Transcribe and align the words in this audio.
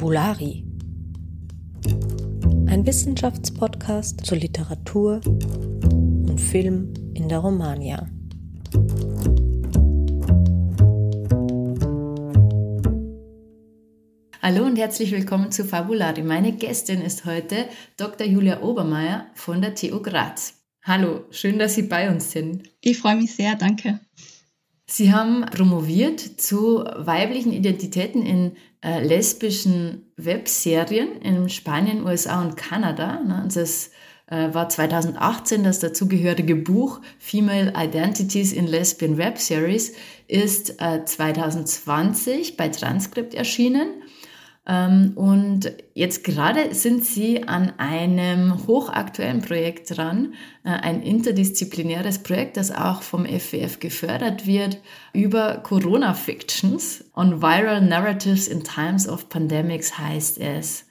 Fabulari. 0.00 0.64
Ein 2.68 2.86
Wissenschaftspodcast 2.86 4.24
zur 4.24 4.38
Literatur 4.38 5.20
und 5.26 6.40
Film 6.40 6.94
in 7.12 7.28
der 7.28 7.40
Romania. 7.40 8.08
Hallo 14.40 14.64
und 14.64 14.76
herzlich 14.76 15.12
willkommen 15.12 15.52
zu 15.52 15.66
Fabulari. 15.66 16.22
Meine 16.22 16.52
Gästin 16.52 17.02
ist 17.02 17.26
heute 17.26 17.66
Dr. 17.98 18.26
Julia 18.26 18.62
Obermeier 18.62 19.26
von 19.34 19.60
der 19.60 19.74
TU 19.74 20.00
Graz. 20.00 20.54
Hallo, 20.82 21.26
schön, 21.28 21.58
dass 21.58 21.74
Sie 21.74 21.82
bei 21.82 22.08
uns 22.08 22.30
sind. 22.30 22.70
Ich 22.80 22.96
freue 22.96 23.16
mich 23.16 23.34
sehr, 23.34 23.54
danke. 23.54 24.00
Sie 24.92 25.12
haben 25.12 25.42
promoviert 25.42 26.18
zu 26.40 26.84
weiblichen 26.96 27.52
Identitäten 27.52 28.26
in 28.26 28.56
äh, 28.82 29.00
lesbischen 29.00 30.10
Webserien 30.16 31.22
in 31.22 31.48
Spanien, 31.48 32.04
USA 32.04 32.42
und 32.42 32.56
Kanada. 32.56 33.20
Ne? 33.20 33.48
Das 33.54 33.92
äh, 34.26 34.52
war 34.52 34.68
2018 34.68 35.62
das 35.62 35.78
dazugehörige 35.78 36.56
Buch 36.56 37.00
Female 37.20 37.72
Identities 37.76 38.52
in 38.52 38.66
Lesbian 38.66 39.16
Web 39.16 39.38
Series 39.38 39.92
ist 40.26 40.82
äh, 40.82 41.04
2020 41.04 42.56
bei 42.56 42.68
Transkript 42.68 43.34
erschienen 43.34 44.02
und 44.66 45.72
jetzt 45.94 46.22
gerade 46.22 46.74
sind 46.74 47.04
Sie 47.04 47.48
an 47.48 47.72
einem 47.78 48.66
hochaktuellen 48.66 49.40
Projekt 49.40 49.96
dran, 49.96 50.34
äh, 50.64 50.68
ein 50.68 51.02
interdisziplinäres 51.02 52.18
Projekt, 52.18 52.56
das 52.56 52.70
auch 52.70 53.02
vom 53.02 53.24
FWF 53.24 53.80
gefördert 53.80 54.46
wird, 54.46 54.78
über 55.14 55.56
Corona 55.56 56.12
Fictions 56.14 57.04
on 57.14 57.40
Viral 57.40 57.80
Narratives 57.80 58.48
in 58.48 58.62
Times 58.62 59.08
of 59.08 59.28
Pandemics 59.30 59.98
heißt 59.98 60.38
es. 60.38 60.84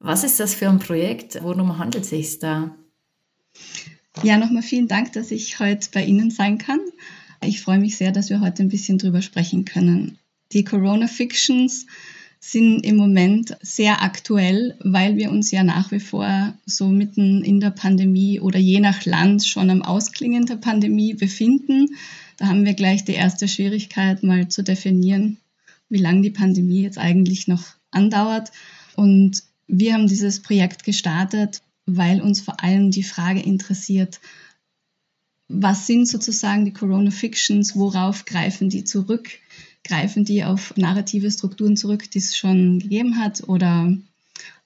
Was 0.00 0.24
ist 0.24 0.40
das 0.40 0.54
für 0.54 0.68
ein 0.68 0.80
Projekt? 0.80 1.38
Worum 1.42 1.78
handelt 1.78 2.04
es 2.04 2.10
sich 2.10 2.40
da? 2.40 2.74
Ja, 4.24 4.36
nochmal 4.36 4.62
vielen 4.62 4.88
Dank, 4.88 5.12
dass 5.12 5.30
ich 5.30 5.60
heute 5.60 5.88
bei 5.94 6.04
Ihnen 6.04 6.30
sein 6.30 6.58
kann. 6.58 6.80
Ich 7.40 7.62
freue 7.62 7.78
mich 7.78 7.96
sehr, 7.96 8.10
dass 8.10 8.30
wir 8.30 8.40
heute 8.40 8.64
ein 8.64 8.68
bisschen 8.68 8.98
drüber 8.98 9.22
sprechen 9.22 9.64
können. 9.64 10.18
Die 10.52 10.64
Corona 10.64 11.06
Fictions 11.06 11.86
sind 12.44 12.80
im 12.80 12.96
Moment 12.96 13.56
sehr 13.62 14.02
aktuell, 14.02 14.74
weil 14.80 15.16
wir 15.16 15.30
uns 15.30 15.52
ja 15.52 15.62
nach 15.62 15.92
wie 15.92 16.00
vor 16.00 16.52
so 16.66 16.88
mitten 16.88 17.44
in 17.44 17.60
der 17.60 17.70
Pandemie 17.70 18.40
oder 18.40 18.58
je 18.58 18.80
nach 18.80 19.04
Land 19.04 19.46
schon 19.46 19.70
am 19.70 19.82
Ausklingen 19.82 20.44
der 20.46 20.56
Pandemie 20.56 21.14
befinden. 21.14 21.94
Da 22.38 22.48
haben 22.48 22.64
wir 22.64 22.74
gleich 22.74 23.04
die 23.04 23.14
erste 23.14 23.46
Schwierigkeit, 23.46 24.24
mal 24.24 24.48
zu 24.48 24.64
definieren, 24.64 25.38
wie 25.88 25.98
lange 25.98 26.22
die 26.22 26.30
Pandemie 26.30 26.82
jetzt 26.82 26.98
eigentlich 26.98 27.46
noch 27.46 27.62
andauert. 27.92 28.50
Und 28.96 29.44
wir 29.68 29.94
haben 29.94 30.08
dieses 30.08 30.42
Projekt 30.42 30.82
gestartet, 30.82 31.62
weil 31.86 32.20
uns 32.20 32.40
vor 32.40 32.60
allem 32.60 32.90
die 32.90 33.04
Frage 33.04 33.40
interessiert, 33.40 34.18
was 35.46 35.86
sind 35.86 36.08
sozusagen 36.08 36.64
die 36.64 36.72
Corona 36.72 37.12
Fictions, 37.12 37.76
worauf 37.76 38.24
greifen 38.24 38.68
die 38.68 38.82
zurück? 38.82 39.30
Greifen 39.84 40.24
die 40.24 40.44
auf 40.44 40.74
narrative 40.76 41.30
Strukturen 41.30 41.76
zurück, 41.76 42.10
die 42.10 42.18
es 42.18 42.36
schon 42.36 42.78
gegeben 42.78 43.18
hat, 43.18 43.48
oder 43.48 43.96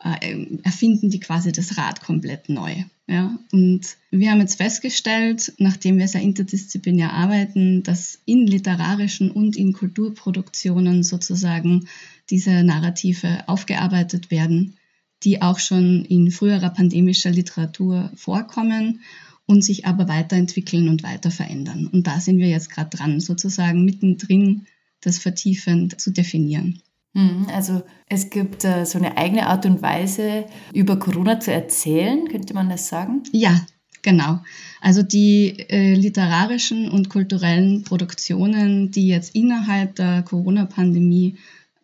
äh, 0.02 0.46
erfinden 0.62 1.10
die 1.10 1.20
quasi 1.20 1.52
das 1.52 1.76
Rad 1.78 2.00
komplett 2.02 2.48
neu. 2.48 2.84
Ja? 3.06 3.38
Und 3.52 3.82
wir 4.10 4.30
haben 4.30 4.40
jetzt 4.40 4.56
festgestellt, 4.56 5.52
nachdem 5.58 5.98
wir 5.98 6.08
sehr 6.08 6.22
interdisziplinär 6.22 7.12
arbeiten, 7.12 7.82
dass 7.82 8.20
in 8.24 8.46
literarischen 8.46 9.30
und 9.30 9.56
in 9.56 9.72
Kulturproduktionen 9.72 11.02
sozusagen 11.02 11.88
diese 12.30 12.62
Narrative 12.62 13.44
aufgearbeitet 13.46 14.30
werden, 14.30 14.76
die 15.22 15.40
auch 15.40 15.58
schon 15.58 16.04
in 16.04 16.30
früherer 16.30 16.70
pandemischer 16.70 17.30
Literatur 17.30 18.10
vorkommen 18.16 19.00
und 19.46 19.64
sich 19.64 19.86
aber 19.86 20.08
weiterentwickeln 20.08 20.88
und 20.88 21.02
weiter 21.04 21.30
verändern. 21.30 21.86
Und 21.86 22.06
da 22.06 22.20
sind 22.20 22.38
wir 22.38 22.48
jetzt 22.48 22.70
gerade 22.70 22.96
dran, 22.96 23.20
sozusagen 23.20 23.84
mittendrin 23.84 24.66
das 25.00 25.18
vertiefend 25.18 26.00
zu 26.00 26.10
definieren. 26.10 26.82
Hm, 27.14 27.46
also 27.50 27.82
es 28.08 28.28
gibt 28.28 28.64
äh, 28.64 28.84
so 28.84 28.98
eine 28.98 29.16
eigene 29.16 29.46
Art 29.46 29.64
und 29.64 29.80
Weise, 29.80 30.44
über 30.74 30.98
Corona 30.98 31.40
zu 31.40 31.50
erzählen, 31.52 32.28
könnte 32.28 32.52
man 32.52 32.68
das 32.68 32.88
sagen? 32.88 33.22
Ja, 33.32 33.64
genau. 34.02 34.40
Also 34.82 35.02
die 35.02 35.58
äh, 35.70 35.94
literarischen 35.94 36.90
und 36.90 37.08
kulturellen 37.08 37.84
Produktionen, 37.84 38.90
die 38.90 39.08
jetzt 39.08 39.34
innerhalb 39.34 39.94
der 39.96 40.22
Corona-Pandemie 40.22 41.38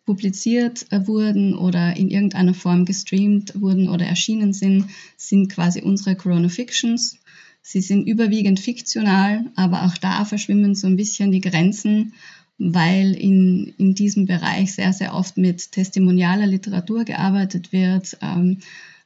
publiziert 0.05 0.85
äh, 0.91 1.07
wurden 1.07 1.55
oder 1.55 1.95
in 1.95 2.09
irgendeiner 2.09 2.53
Form 2.53 2.85
gestreamt 2.85 3.59
wurden 3.59 3.89
oder 3.89 4.05
erschienen 4.05 4.53
sind, 4.53 4.85
sind 5.17 5.49
quasi 5.49 5.81
unsere 5.81 6.15
Corona 6.15 6.49
Fictions. 6.49 7.17
Sie 7.61 7.81
sind 7.81 8.07
überwiegend 8.07 8.59
fiktional, 8.59 9.45
aber 9.55 9.85
auch 9.85 9.97
da 9.97 10.25
verschwimmen 10.25 10.75
so 10.75 10.85
ein 10.87 10.97
bisschen 10.97 11.31
die 11.31 11.41
Grenzen 11.41 12.13
weil 12.57 13.13
in, 13.13 13.73
in 13.77 13.95
diesem 13.95 14.25
Bereich 14.25 14.73
sehr, 14.73 14.93
sehr 14.93 15.13
oft 15.15 15.37
mit 15.37 15.71
testimonialer 15.71 16.47
Literatur 16.47 17.03
gearbeitet 17.03 17.71
wird, 17.71 18.17
ähm, 18.21 18.59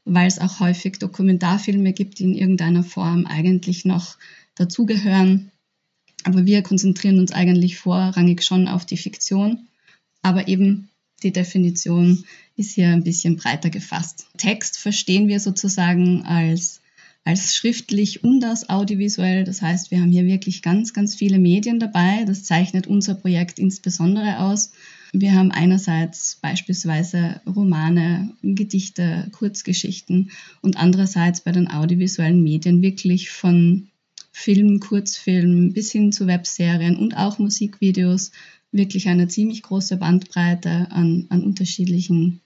weil 0.06 0.28
es 0.28 0.40
auch 0.40 0.59
häufig 0.59 1.00
Dokumentarfilme 1.00 1.94
gibt, 1.94 2.19
die 2.19 2.24
in 2.24 2.34
irgendeiner 2.34 2.84
Form 2.84 3.25
eigentlich 3.25 3.85
noch 3.85 4.18
dazugehören. 4.56 5.52
Aber 6.24 6.46
wir 6.46 6.62
konzentrieren 6.62 7.19
uns 7.19 7.31
eigentlich 7.31 7.78
vorrangig 7.78 8.44
schon 8.44 8.68
auf 8.68 8.85
die 8.85 8.97
Fiktion, 8.97 9.68
aber 10.22 10.47
eben 10.47 10.90
die 11.24 11.31
Definition 11.31 12.24
ist 12.56 12.74
hier 12.74 12.90
ein 12.90 13.03
bisschen 13.03 13.38
breiter 13.38 13.69
gefasst. 13.69 14.28
Text 14.38 14.78
verstehen 14.78 15.28
wir 15.28 15.40
sozusagen 15.40 16.24
als 16.24 16.81
als 17.27 17.57
schriftlich 17.57 18.23
und 18.23 18.41
als 18.45 18.69
audiovisuell. 18.69 19.43
Das 19.43 19.61
heißt, 19.61 19.91
wir 19.91 19.99
haben 19.99 20.11
hier 20.11 20.25
wirklich 20.25 20.61
ganz, 20.61 20.93
ganz 20.93 21.13
viele 21.13 21.39
Medien 21.39 21.77
dabei. 21.77 22.23
Das 22.25 22.45
zeichnet 22.45 22.88
unser 22.88 23.15
Projekt 23.15 23.59
insbesondere 23.59 24.39
aus. 24.39 24.71
Wir 25.11 25.33
haben 25.33 25.51
einerseits 25.51 26.37
beispielsweise 26.41 27.41
Romane, 27.45 28.33
Gedichte, 28.43 29.27
Kurzgeschichten 29.33 30.31
und 30.61 30.77
andererseits 30.77 31.41
bei 31.41 31.51
den 31.51 31.69
audiovisuellen 31.69 32.41
Medien 32.41 32.81
wirklich 32.81 33.29
von 33.29 33.89
Film, 34.31 34.79
Kurzfilm 34.79 35.73
bis 35.73 35.91
hin 35.91 36.13
zu 36.13 36.27
Webserien 36.27 36.95
und 36.95 37.17
auch 37.17 37.39
Musikvideos 37.39 38.31
wirklich 38.71 39.09
eine 39.09 39.27
ziemlich 39.27 39.63
große 39.63 39.97
Bandbreite 39.97 40.87
an, 40.91 41.25
an 41.27 41.43
unterschiedlichen 41.43 42.39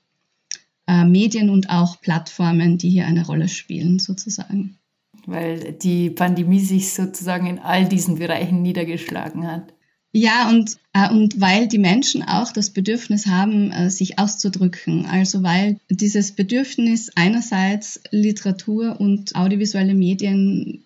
äh, 0.92 1.06
Medien 1.06 1.50
und 1.50 1.70
auch 1.70 2.02
Plattformen, 2.02 2.78
die 2.78 2.90
hier 2.90 3.06
eine 3.06 3.26
Rolle 3.26 3.48
spielen, 3.48 4.00
sozusagen. 4.00 4.78
Weil 5.26 5.74
die 5.74 6.10
Pandemie 6.10 6.60
sich 6.60 6.94
sozusagen 6.94 7.48
in 7.48 7.60
all 7.60 7.88
diesen 7.88 8.20
Bereichen 8.20 8.62
niedergeschlagen 8.62 9.48
hat. 9.50 9.74
Ja, 10.12 10.50
und, 10.50 10.78
äh, 10.92 11.10
und 11.10 11.40
weil 11.40 11.70
die 11.70 11.78
Menschen 11.78 12.24
auch 12.24 12.52
das 12.52 12.72
Bedürfnis 12.72 13.28
haben, 13.28 13.72
äh, 13.72 13.90
sich 13.90 14.20
auszudrücken. 14.20 15.06
Also 15.06 15.44
weil 15.44 15.80
dieses 15.90 16.34
Bedürfnis 16.34 17.10
einerseits 17.16 18.02
Literatur 18.12 19.00
und 19.00 19.36
audiovisuelle 19.36 19.94
Medien 19.94 20.84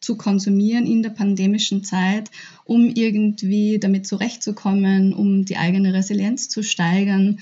zu 0.00 0.16
konsumieren 0.16 0.86
in 0.86 1.04
der 1.04 1.10
pandemischen 1.10 1.84
Zeit, 1.84 2.30
um 2.64 2.88
irgendwie 2.88 3.78
damit 3.78 4.08
zurechtzukommen, 4.08 5.12
um 5.12 5.44
die 5.44 5.56
eigene 5.56 5.94
Resilienz 5.94 6.48
zu 6.48 6.64
steigern 6.64 7.38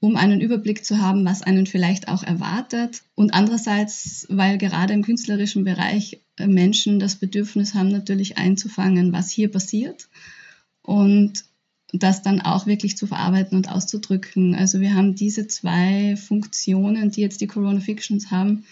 um 0.00 0.16
einen 0.16 0.40
Überblick 0.40 0.84
zu 0.84 0.98
haben, 0.98 1.24
was 1.24 1.42
einen 1.42 1.66
vielleicht 1.66 2.08
auch 2.08 2.22
erwartet. 2.22 3.02
Und 3.14 3.34
andererseits, 3.34 4.26
weil 4.30 4.56
gerade 4.56 4.94
im 4.94 5.02
künstlerischen 5.02 5.64
Bereich 5.64 6.20
äh, 6.38 6.46
Menschen 6.46 6.98
das 6.98 7.16
Bedürfnis 7.16 7.74
haben, 7.74 7.88
natürlich 7.88 8.38
einzufangen, 8.38 9.12
was 9.12 9.30
hier 9.30 9.50
passiert 9.50 10.08
und 10.82 11.44
das 11.92 12.22
dann 12.22 12.40
auch 12.40 12.66
wirklich 12.66 12.96
zu 12.96 13.06
verarbeiten 13.06 13.56
und 13.56 13.70
auszudrücken. 13.70 14.54
Also 14.54 14.80
wir 14.80 14.94
haben 14.94 15.16
diese 15.16 15.48
zwei 15.48 16.16
Funktionen, 16.16 17.10
die 17.10 17.20
jetzt 17.20 17.40
die 17.40 17.46
Corona 17.46 17.80
Fictions 17.80 18.30
haben, 18.30 18.64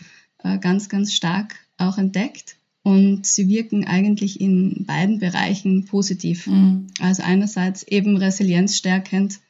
äh, 0.42 0.58
ganz, 0.58 0.88
ganz 0.88 1.12
stark 1.12 1.56
auch 1.76 1.98
entdeckt. 1.98 2.56
Und 2.84 3.26
sie 3.26 3.48
wirken 3.48 3.86
eigentlich 3.86 4.40
in 4.40 4.86
beiden 4.86 5.18
Bereichen 5.18 5.84
positiv. 5.84 6.46
Mhm. 6.46 6.86
Also 7.00 7.22
einerseits 7.22 7.82
eben 7.82 8.16
resilienzstärkend 8.16 9.40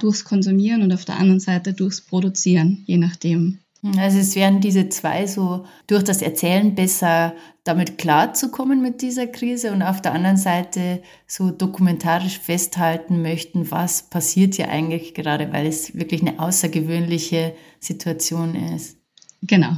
durchs 0.00 0.24
Konsumieren 0.24 0.82
und 0.82 0.92
auf 0.92 1.04
der 1.04 1.18
anderen 1.18 1.40
Seite 1.40 1.72
durchs 1.72 2.00
Produzieren, 2.00 2.82
je 2.86 2.96
nachdem. 2.96 3.58
Also 3.96 4.18
es 4.18 4.36
wären 4.36 4.60
diese 4.60 4.88
zwei 4.90 5.26
so 5.26 5.66
durch 5.88 6.04
das 6.04 6.22
Erzählen 6.22 6.74
besser 6.76 7.34
damit 7.64 7.98
klarzukommen 7.98 8.80
mit 8.80 9.02
dieser 9.02 9.26
Krise 9.26 9.72
und 9.72 9.82
auf 9.82 10.00
der 10.00 10.12
anderen 10.12 10.36
Seite 10.36 11.02
so 11.26 11.50
dokumentarisch 11.50 12.38
festhalten 12.38 13.22
möchten, 13.22 13.72
was 13.72 14.08
passiert 14.08 14.54
hier 14.54 14.68
eigentlich 14.68 15.14
gerade, 15.14 15.52
weil 15.52 15.66
es 15.66 15.96
wirklich 15.96 16.20
eine 16.20 16.38
außergewöhnliche 16.38 17.54
Situation 17.80 18.54
ist. 18.54 18.98
Genau, 19.42 19.72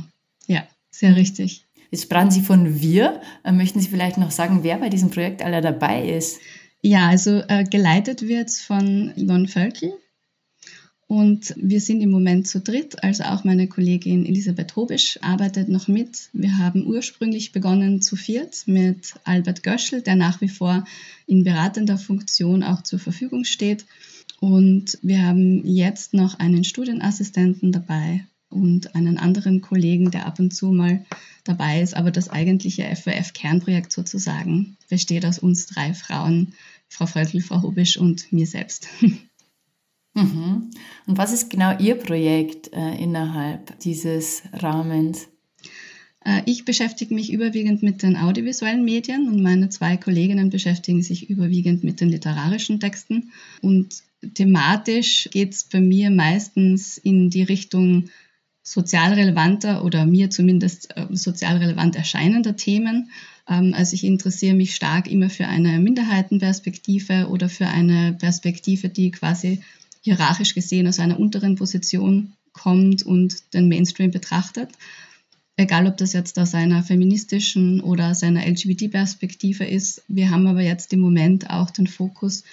ja, 0.47 0.65
sehr 0.91 1.17
richtig. 1.17 1.67
Jetzt 1.91 2.05
sprachen 2.05 2.31
Sie 2.31 2.43
von 2.43 2.83
wir. 2.83 3.23
Äh, 3.43 3.53
möchten 3.53 3.81
Sie 3.81 3.89
vielleicht 3.89 4.19
noch 4.19 4.31
sagen, 4.31 4.65
wer 4.65 4.77
bei 4.79 4.91
diesem 4.91 5.11
Projekt 5.11 5.43
aller 5.43 5.63
dabei 5.63 6.07
ist? 6.07 6.41
Ja, 6.83 7.09
also 7.09 7.43
äh, 7.49 7.65
geleitet 7.65 8.23
wird 8.23 8.49
es 8.49 8.61
von 8.61 9.15
Yvonne 9.17 9.49
Völkel 9.49 9.95
Und 11.15 11.55
wir 11.57 11.81
sind 11.81 12.01
im 12.01 12.11
Moment 12.11 12.49
zu 12.49 12.59
dritt, 12.59 13.05
also 13.05 13.23
auch 13.23 13.45
meine 13.45 13.69
Kollegin 13.69 14.27
Elisabeth 14.27 14.75
Hobisch 14.75 15.17
arbeitet 15.23 15.69
noch 15.69 15.87
mit. 15.87 16.29
Wir 16.33 16.59
haben 16.59 16.85
ursprünglich 16.85 17.53
begonnen 17.53 18.03
zu 18.03 18.17
viert 18.17 18.65
mit 18.67 19.15
Albert 19.23 19.63
Göschel, 19.63 20.03
der 20.03 20.17
nach 20.17 20.41
wie 20.41 20.49
vor 20.49 20.85
in 21.29 21.45
beratender 21.45 21.99
Funktion 21.99 22.65
auch 22.65 22.83
zur 22.83 22.99
Verfügung 22.99 23.45
steht. 23.45 23.87
Und 24.41 24.99
wir 25.03 25.23
haben 25.23 25.65
jetzt 25.65 26.15
noch 26.15 26.41
einen 26.41 26.65
Studienassistenten 26.65 27.71
dabei 27.71 28.27
und 28.51 28.97
einen 28.97 29.17
anderen 29.17 29.61
Kollegen, 29.61 30.11
der 30.11 30.27
ab 30.27 30.41
und 30.41 30.53
zu 30.53 30.73
mal 30.73 31.05
dabei 31.45 31.81
ist. 31.81 31.95
Aber 31.95 32.11
das 32.11 32.29
eigentliche 32.29 32.83
FWF-Kernprojekt 32.83 33.93
sozusagen 33.93 34.77
besteht 34.89 35.25
aus 35.25 35.39
uns 35.39 35.67
drei 35.67 35.95
Frauen, 35.95 36.55
Frau 36.89 37.07
Völkel, 37.07 37.41
Frau 37.41 37.63
Hobisch 37.63 37.99
und 37.99 38.33
mir 38.33 38.49
selbst. 38.49 38.89
Mhm. 40.15 40.71
Und 41.07 41.19
was 41.19 41.33
ist 41.33 41.51
genau 41.51 41.77
Ihr 41.79 41.97
Projekt 41.97 42.73
äh, 42.73 42.95
innerhalb 43.03 43.79
dieses 43.81 44.43
Rahmens? 44.53 45.29
Äh, 46.25 46.43
ich 46.47 46.65
beschäftige 46.65 47.15
mich 47.15 47.33
überwiegend 47.33 47.83
mit 47.83 48.03
den 48.03 48.17
audiovisuellen 48.17 48.85
Medien 48.85 49.29
und 49.29 49.43
meine 49.43 49.69
zwei 49.69 49.97
Kolleginnen 49.97 50.51
beschäftigen 50.51 51.03
sich 51.03 51.29
überwiegend 51.31 51.85
mit 51.85 52.01
den 52.01 52.09
literarischen 52.09 52.81
Texten. 52.81 53.33
Und 53.61 54.03
thematisch 54.35 55.29
geht 55.33 55.53
es 55.53 55.65
bei 55.65 55.81
mir 55.81 56.11
meistens 56.11 56.97
in 56.97 57.29
die 57.31 57.43
Richtung 57.43 58.09
sozial 58.63 59.13
relevanter 59.13 59.85
oder 59.85 60.07
mir 60.07 60.31
zumindest 60.31 60.97
äh, 60.97 61.07
sozial 61.11 61.59
relevant 61.59 61.97
erscheinender 61.97 62.57
Themen. 62.57 63.11
Ähm, 63.47 63.75
also 63.77 63.95
ich 63.95 64.05
interessiere 64.05 64.55
mich 64.55 64.75
stark 64.75 65.07
immer 65.07 65.29
für 65.29 65.47
eine 65.47 65.79
Minderheitenperspektive 65.79 67.29
oder 67.29 67.51
für 67.51 67.67
eine 67.67 68.15
Perspektive, 68.15 68.89
die 68.89 69.11
quasi 69.11 69.61
hierarchisch 70.05 70.55
gesehen 70.55 70.87
aus 70.87 70.99
einer 71.01 71.19
unteren 71.19 71.57
Position 71.57 72.35
kommt 72.53 73.03
und 73.03 73.55
den 73.55 73.69
Mainstream 73.69 74.11
betrachtet. 74.11 74.71
Egal, 75.57 75.87
ob 75.87 75.97
das 75.97 76.13
jetzt 76.13 76.39
aus 76.39 76.55
einer 76.55 76.83
feministischen 76.83 77.81
oder 77.81 78.11
aus 78.11 78.23
einer 78.23 78.47
LGBT-Perspektive 78.47 79.65
ist. 79.65 80.03
Wir 80.09 80.31
haben 80.31 80.47
aber 80.47 80.61
jetzt 80.61 80.93
im 80.93 81.01
Moment 81.01 81.49
auch 81.49 81.71
den 81.71 81.87
Fokus 81.87 82.45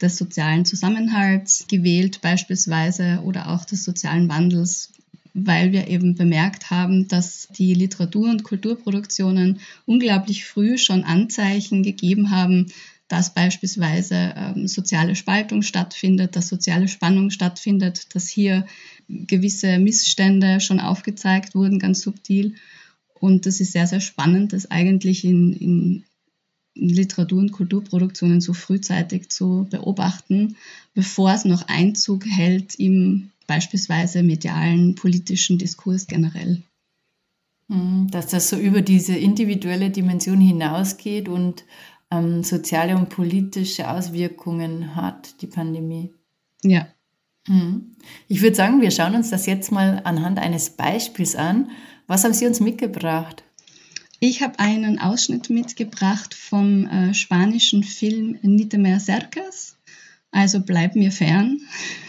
des 0.00 0.16
sozialen 0.16 0.64
Zusammenhalts 0.64 1.66
gewählt 1.68 2.20
beispielsweise 2.20 3.20
oder 3.24 3.50
auch 3.50 3.64
des 3.64 3.84
sozialen 3.84 4.28
Wandels, 4.28 4.92
weil 5.32 5.72
wir 5.72 5.88
eben 5.88 6.16
bemerkt 6.16 6.70
haben, 6.70 7.08
dass 7.08 7.48
die 7.56 7.72
Literatur- 7.72 8.30
und 8.30 8.42
Kulturproduktionen 8.42 9.60
unglaublich 9.86 10.44
früh 10.44 10.76
schon 10.76 11.04
Anzeichen 11.04 11.82
gegeben 11.82 12.30
haben, 12.30 12.66
dass 13.10 13.34
beispielsweise 13.34 14.34
ähm, 14.36 14.68
soziale 14.68 15.16
Spaltung 15.16 15.62
stattfindet, 15.62 16.36
dass 16.36 16.46
soziale 16.48 16.86
Spannung 16.86 17.30
stattfindet, 17.30 18.14
dass 18.14 18.28
hier 18.28 18.66
gewisse 19.08 19.80
Missstände 19.80 20.60
schon 20.60 20.78
aufgezeigt 20.78 21.56
wurden, 21.56 21.80
ganz 21.80 22.02
subtil. 22.02 22.54
Und 23.14 23.46
das 23.46 23.60
ist 23.60 23.72
sehr, 23.72 23.88
sehr 23.88 24.00
spannend, 24.00 24.52
das 24.52 24.70
eigentlich 24.70 25.24
in, 25.24 25.52
in 25.54 26.04
Literatur- 26.76 27.40
und 27.40 27.50
Kulturproduktionen 27.50 28.40
so 28.40 28.52
frühzeitig 28.52 29.28
zu 29.28 29.66
beobachten, 29.68 30.56
bevor 30.94 31.32
es 31.32 31.44
noch 31.44 31.66
Einzug 31.66 32.24
hält 32.26 32.76
im 32.76 33.32
beispielsweise 33.48 34.22
medialen, 34.22 34.94
politischen 34.94 35.58
Diskurs 35.58 36.06
generell. 36.06 36.62
Hm, 37.68 38.06
dass 38.12 38.28
das 38.28 38.48
so 38.48 38.56
über 38.56 38.82
diese 38.82 39.16
individuelle 39.16 39.90
Dimension 39.90 40.40
hinausgeht 40.40 41.28
und 41.28 41.64
ähm, 42.10 42.42
soziale 42.42 42.96
und 42.96 43.08
politische 43.08 43.90
Auswirkungen 43.90 44.96
hat, 44.96 45.40
die 45.42 45.46
Pandemie. 45.46 46.12
Ja. 46.62 46.88
Hm. 47.46 47.92
Ich 48.28 48.42
würde 48.42 48.56
sagen, 48.56 48.80
wir 48.80 48.90
schauen 48.90 49.14
uns 49.14 49.30
das 49.30 49.46
jetzt 49.46 49.72
mal 49.72 50.00
anhand 50.04 50.38
eines 50.38 50.70
Beispiels 50.70 51.36
an. 51.36 51.70
Was 52.06 52.24
haben 52.24 52.34
Sie 52.34 52.46
uns 52.46 52.60
mitgebracht? 52.60 53.44
Ich 54.22 54.42
habe 54.42 54.58
einen 54.58 54.98
Ausschnitt 54.98 55.48
mitgebracht 55.48 56.34
vom 56.34 56.86
äh, 56.86 57.14
spanischen 57.14 57.82
Film 57.82 58.38
Nite 58.42 58.76
mehr 58.76 59.00
cercas, 59.00 59.78
also 60.30 60.60
bleib 60.60 60.94
mir 60.94 61.10
fern, 61.10 61.60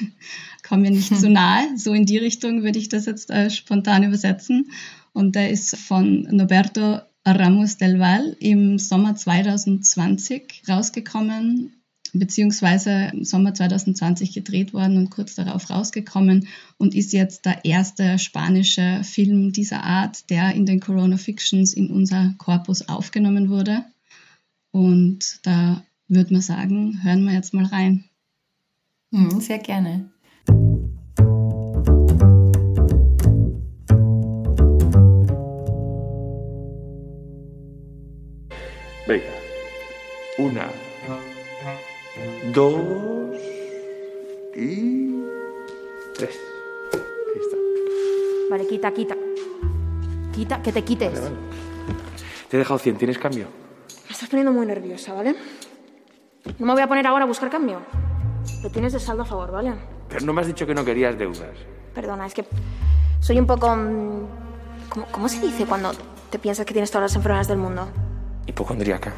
komm 0.67 0.81
mir 0.81 0.91
nicht 0.91 1.15
zu 1.15 1.29
nahe, 1.29 1.77
so 1.77 1.93
in 1.93 2.05
die 2.05 2.17
Richtung 2.17 2.63
würde 2.63 2.79
ich 2.79 2.89
das 2.89 3.05
jetzt 3.05 3.31
äh, 3.31 3.49
spontan 3.49 4.03
übersetzen. 4.03 4.71
Und 5.13 5.35
der 5.35 5.51
ist 5.51 5.77
von 5.77 6.23
Noberto 6.31 6.99
Ramos 7.25 7.77
del 7.77 7.99
Val 7.99 8.35
im 8.39 8.79
Sommer 8.79 9.15
2020 9.15 10.63
rausgekommen, 10.67 11.73
beziehungsweise 12.13 13.11
im 13.13 13.23
Sommer 13.23 13.53
2020 13.53 14.33
gedreht 14.33 14.73
worden 14.73 14.97
und 14.97 15.11
kurz 15.11 15.35
darauf 15.35 15.69
rausgekommen 15.69 16.47
und 16.77 16.95
ist 16.95 17.13
jetzt 17.13 17.45
der 17.45 17.63
erste 17.63 18.17
spanische 18.19 19.01
Film 19.03 19.51
dieser 19.51 19.83
Art, 19.83 20.29
der 20.29 20.53
in 20.53 20.65
den 20.65 20.79
Corona 20.79 21.17
Fictions 21.17 21.73
in 21.73 21.91
unser 21.91 22.33
Korpus 22.37 22.89
aufgenommen 22.89 23.49
wurde. 23.49 23.85
Und 24.71 25.39
da 25.43 25.83
würde 26.07 26.33
man 26.33 26.41
sagen, 26.41 27.03
hören 27.03 27.23
wir 27.25 27.33
jetzt 27.33 27.53
mal 27.53 27.65
rein. 27.65 28.05
Hm, 29.11 29.39
sehr 29.41 29.59
gerne. 29.59 30.09
Venga. 39.07 39.25
Una, 40.37 40.67
dos 42.53 43.35
y 44.55 45.23
tres. 46.15 46.39
Ahí 46.93 47.39
está. 47.41 47.57
Vale, 48.49 48.67
quita, 48.67 48.91
quita. 48.93 49.15
Quita, 50.33 50.61
que 50.61 50.71
te 50.71 50.83
quites. 50.83 51.13
Vale, 51.13 51.23
vale. 51.25 51.35
Te 52.49 52.57
he 52.57 52.59
dejado 52.59 52.79
100. 52.79 52.97
¿Tienes 52.97 53.17
cambio? 53.17 53.47
Me 54.07 54.11
estás 54.11 54.29
poniendo 54.29 54.51
muy 54.51 54.65
nerviosa, 54.65 55.13
¿vale? 55.13 55.35
No 56.59 56.65
me 56.65 56.73
voy 56.73 56.81
a 56.81 56.87
poner 56.87 57.05
ahora 57.07 57.23
a 57.25 57.27
buscar 57.27 57.49
cambio. 57.49 57.81
Lo 58.63 58.69
tienes 58.69 58.93
de 58.93 58.99
saldo 58.99 59.23
a 59.23 59.25
favor, 59.25 59.51
¿vale? 59.51 59.73
Pero 60.09 60.25
no 60.25 60.33
me 60.33 60.41
has 60.41 60.47
dicho 60.47 60.65
que 60.65 60.73
no 60.73 60.83
querías 60.85 61.17
deudas. 61.17 61.55
Perdona, 61.93 62.25
es 62.25 62.33
que 62.33 62.45
soy 63.19 63.39
un 63.39 63.47
poco... 63.47 63.75
mm, 63.75 64.27
¿Cómo, 64.89 65.05
cómo 65.11 65.29
se 65.29 65.39
dice 65.39 65.65
cuando 65.65 65.91
te 66.29 66.39
piensas 66.39 66.65
que 66.65 66.73
tienes 66.73 66.91
todas 66.91 67.11
las 67.11 67.15
enfermedades 67.15 67.47
del 67.47 67.57
mundo? 67.57 67.87
Hipocondríaca. 68.51 69.13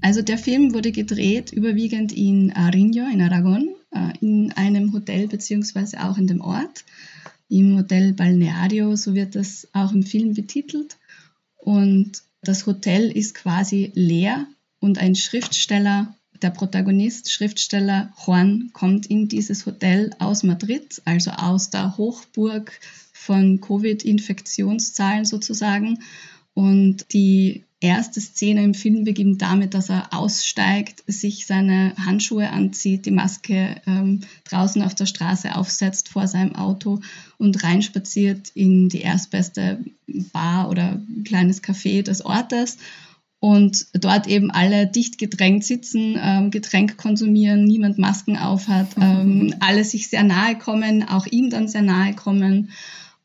Also 0.00 0.20
der 0.20 0.36
Film 0.36 0.74
wurde 0.74 0.92
gedreht 0.92 1.52
überwiegend 1.52 2.12
in 2.12 2.52
Ariño 2.52 3.10
in 3.10 3.22
Aragon, 3.22 3.74
äh, 3.90 4.12
in 4.20 4.52
einem 4.52 4.92
Hotel 4.92 5.28
beziehungsweise 5.28 6.04
auch 6.04 6.18
in 6.18 6.26
dem 6.26 6.40
Ort, 6.40 6.84
im 7.48 7.78
Hotel 7.78 8.12
Balneario, 8.12 8.96
so 8.96 9.14
wird 9.14 9.34
das 9.34 9.68
auch 9.72 9.92
im 9.92 10.02
Film 10.02 10.34
betitelt. 10.34 10.98
Und 11.56 12.22
das 12.42 12.66
Hotel 12.66 13.10
ist 13.10 13.34
quasi 13.34 13.92
leer 13.94 14.46
und 14.78 14.98
ein 14.98 15.14
Schriftsteller, 15.14 16.14
der 16.42 16.50
Protagonist, 16.50 17.30
Schriftsteller 17.32 18.12
Juan, 18.24 18.70
kommt 18.72 19.06
in 19.06 19.28
dieses 19.28 19.66
Hotel 19.66 20.10
aus 20.18 20.42
Madrid, 20.42 21.00
also 21.04 21.30
aus 21.30 21.70
der 21.70 21.96
Hochburg 21.96 22.78
von 23.12 23.60
Covid-Infektionszahlen 23.60 25.24
sozusagen. 25.24 26.00
Und 26.54 27.12
die 27.12 27.64
erste 27.80 28.20
Szene 28.20 28.64
im 28.64 28.74
Film 28.74 29.04
beginnt 29.04 29.42
damit, 29.42 29.74
dass 29.74 29.90
er 29.90 30.14
aussteigt, 30.14 31.02
sich 31.06 31.46
seine 31.46 31.94
Handschuhe 31.96 32.48
anzieht, 32.50 33.04
die 33.04 33.10
Maske 33.10 33.80
ähm, 33.86 34.20
draußen 34.44 34.82
auf 34.82 34.94
der 34.94 35.06
Straße 35.06 35.54
aufsetzt 35.54 36.08
vor 36.08 36.26
seinem 36.26 36.54
Auto 36.54 37.00
und 37.36 37.62
reinspaziert 37.62 38.50
in 38.54 38.88
die 38.88 39.02
erstbeste 39.02 39.84
Bar 40.32 40.70
oder 40.70 41.00
kleines 41.24 41.62
Café 41.62 42.02
des 42.02 42.24
Ortes 42.24 42.78
und 43.44 43.88
dort 43.92 44.26
eben 44.26 44.50
alle 44.50 44.86
dicht 44.86 45.18
gedrängt 45.18 45.64
sitzen, 45.64 46.18
ähm, 46.18 46.50
Getränk 46.50 46.96
konsumieren, 46.96 47.64
niemand 47.64 47.98
Masken 47.98 48.38
aufhat, 48.38 48.86
ähm, 48.98 49.54
alle 49.60 49.84
sich 49.84 50.08
sehr 50.08 50.22
nahe 50.22 50.56
kommen, 50.56 51.06
auch 51.06 51.26
ihm 51.26 51.50
dann 51.50 51.68
sehr 51.68 51.82
nahe 51.82 52.14
kommen 52.14 52.70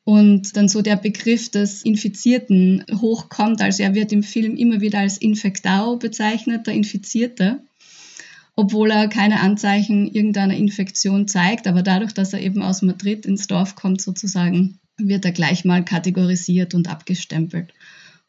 und 0.03 0.57
dann 0.57 0.67
so 0.67 0.81
der 0.81 0.97
Begriff 0.97 1.49
des 1.49 1.83
Infizierten 1.83 2.83
hochkommt. 2.99 3.61
Also 3.61 3.81
er 3.81 3.95
wird 3.95 4.11
im 4.11 4.23
Film 4.23 4.57
immer 4.57 4.81
wieder 4.81 4.99
als 4.99 5.17
Infectao 5.17 5.95
bezeichnet, 5.95 6.67
der 6.67 6.73
Infizierte, 6.73 7.61
obwohl 8.57 8.91
er 8.91 9.07
keine 9.07 9.39
Anzeichen 9.39 10.05
irgendeiner 10.05 10.57
Infektion 10.57 11.29
zeigt. 11.29 11.65
Aber 11.65 11.81
dadurch, 11.81 12.11
dass 12.11 12.33
er 12.33 12.41
eben 12.41 12.61
aus 12.61 12.81
Madrid 12.81 13.25
ins 13.25 13.47
Dorf 13.47 13.75
kommt 13.75 14.01
sozusagen, 14.01 14.79
wird 14.97 15.23
er 15.23 15.31
gleich 15.31 15.63
mal 15.63 15.85
kategorisiert 15.85 16.73
und 16.73 16.89
abgestempelt. 16.89 17.71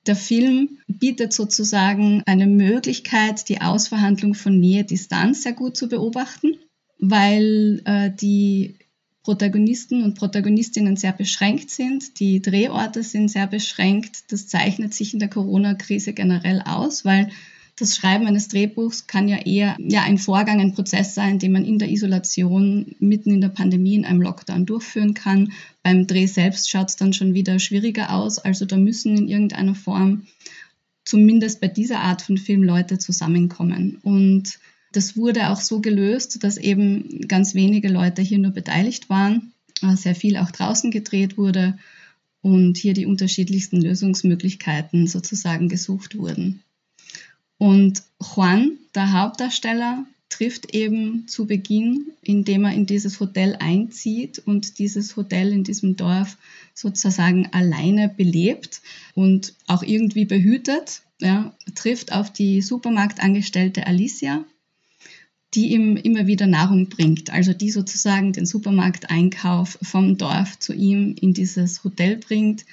Der 0.06 0.16
Film 0.16 0.78
bietet 0.88 1.32
sozusagen 1.32 2.22
eine 2.26 2.46
Möglichkeit, 2.46 3.48
die 3.48 3.60
Ausverhandlung 3.60 4.34
von 4.34 4.58
Nähe-Distanz 4.58 5.42
sehr 5.42 5.52
gut 5.52 5.76
zu 5.76 5.88
beobachten, 5.88 6.56
weil 6.98 7.82
äh, 7.84 8.10
die 8.10 8.76
Protagonisten 9.22 10.02
und 10.02 10.14
Protagonistinnen 10.14 10.96
sehr 10.96 11.12
beschränkt 11.12 11.70
sind. 11.70 12.18
Die 12.20 12.40
Drehorte 12.40 13.02
sind 13.02 13.28
sehr 13.28 13.46
beschränkt. 13.46 14.32
Das 14.32 14.46
zeichnet 14.46 14.94
sich 14.94 15.12
in 15.12 15.20
der 15.20 15.28
Corona-Krise 15.28 16.14
generell 16.14 16.62
aus, 16.62 17.04
weil 17.04 17.30
das 17.80 17.96
Schreiben 17.96 18.26
eines 18.26 18.48
Drehbuchs 18.48 19.06
kann 19.06 19.28
ja 19.28 19.38
eher 19.38 19.76
ja, 19.78 20.02
ein 20.02 20.18
Vorgang, 20.18 20.60
ein 20.60 20.74
Prozess 20.74 21.14
sein, 21.14 21.38
den 21.38 21.52
man 21.52 21.64
in 21.64 21.78
der 21.78 21.90
Isolation 21.90 22.94
mitten 22.98 23.30
in 23.30 23.40
der 23.40 23.48
Pandemie 23.48 23.94
in 23.94 24.04
einem 24.04 24.20
Lockdown 24.20 24.66
durchführen 24.66 25.14
kann. 25.14 25.52
Beim 25.82 26.06
Dreh 26.06 26.26
selbst 26.26 26.68
schaut 26.68 26.90
es 26.90 26.96
dann 26.96 27.12
schon 27.12 27.32
wieder 27.34 27.58
schwieriger 27.58 28.12
aus. 28.14 28.38
Also 28.38 28.66
da 28.66 28.76
müssen 28.76 29.16
in 29.16 29.28
irgendeiner 29.28 29.74
Form 29.74 30.26
zumindest 31.04 31.60
bei 31.60 31.68
dieser 31.68 32.00
Art 32.00 32.22
von 32.22 32.36
Film 32.36 32.62
Leute 32.62 32.98
zusammenkommen. 32.98 33.98
Und 34.02 34.58
das 34.92 35.16
wurde 35.16 35.50
auch 35.50 35.60
so 35.60 35.80
gelöst, 35.80 36.44
dass 36.44 36.56
eben 36.58 37.26
ganz 37.28 37.54
wenige 37.54 37.88
Leute 37.88 38.22
hier 38.22 38.38
nur 38.38 38.52
beteiligt 38.52 39.08
waren, 39.08 39.52
äh, 39.82 39.96
sehr 39.96 40.14
viel 40.14 40.36
auch 40.36 40.50
draußen 40.50 40.90
gedreht 40.90 41.38
wurde 41.38 41.78
und 42.42 42.76
hier 42.76 42.94
die 42.94 43.06
unterschiedlichsten 43.06 43.80
Lösungsmöglichkeiten 43.80 45.06
sozusagen 45.06 45.68
gesucht 45.68 46.18
wurden. 46.18 46.62
Und 47.60 48.04
Juan, 48.18 48.78
der 48.94 49.12
Hauptdarsteller, 49.12 50.06
trifft 50.30 50.74
eben 50.74 51.28
zu 51.28 51.46
Beginn, 51.46 52.06
indem 52.22 52.64
er 52.64 52.72
in 52.72 52.86
dieses 52.86 53.20
Hotel 53.20 53.54
einzieht 53.60 54.38
und 54.38 54.78
dieses 54.78 55.14
Hotel 55.14 55.52
in 55.52 55.62
diesem 55.62 55.94
Dorf 55.94 56.38
sozusagen 56.72 57.48
alleine 57.52 58.08
belebt 58.08 58.80
und 59.14 59.52
auch 59.66 59.82
irgendwie 59.82 60.24
behütet, 60.24 61.02
ja, 61.20 61.54
trifft 61.74 62.12
auf 62.12 62.32
die 62.32 62.62
Supermarktangestellte 62.62 63.86
Alicia, 63.86 64.42
die 65.52 65.74
ihm 65.74 65.98
immer 65.98 66.26
wieder 66.26 66.46
Nahrung 66.46 66.88
bringt, 66.88 67.28
also 67.28 67.52
die 67.52 67.70
sozusagen 67.70 68.32
den 68.32 68.46
Supermarkteinkauf 68.46 69.78
vom 69.82 70.16
Dorf 70.16 70.58
zu 70.58 70.72
ihm 70.72 71.14
in 71.20 71.34
dieses 71.34 71.84
Hotel 71.84 72.16
bringt 72.16 72.64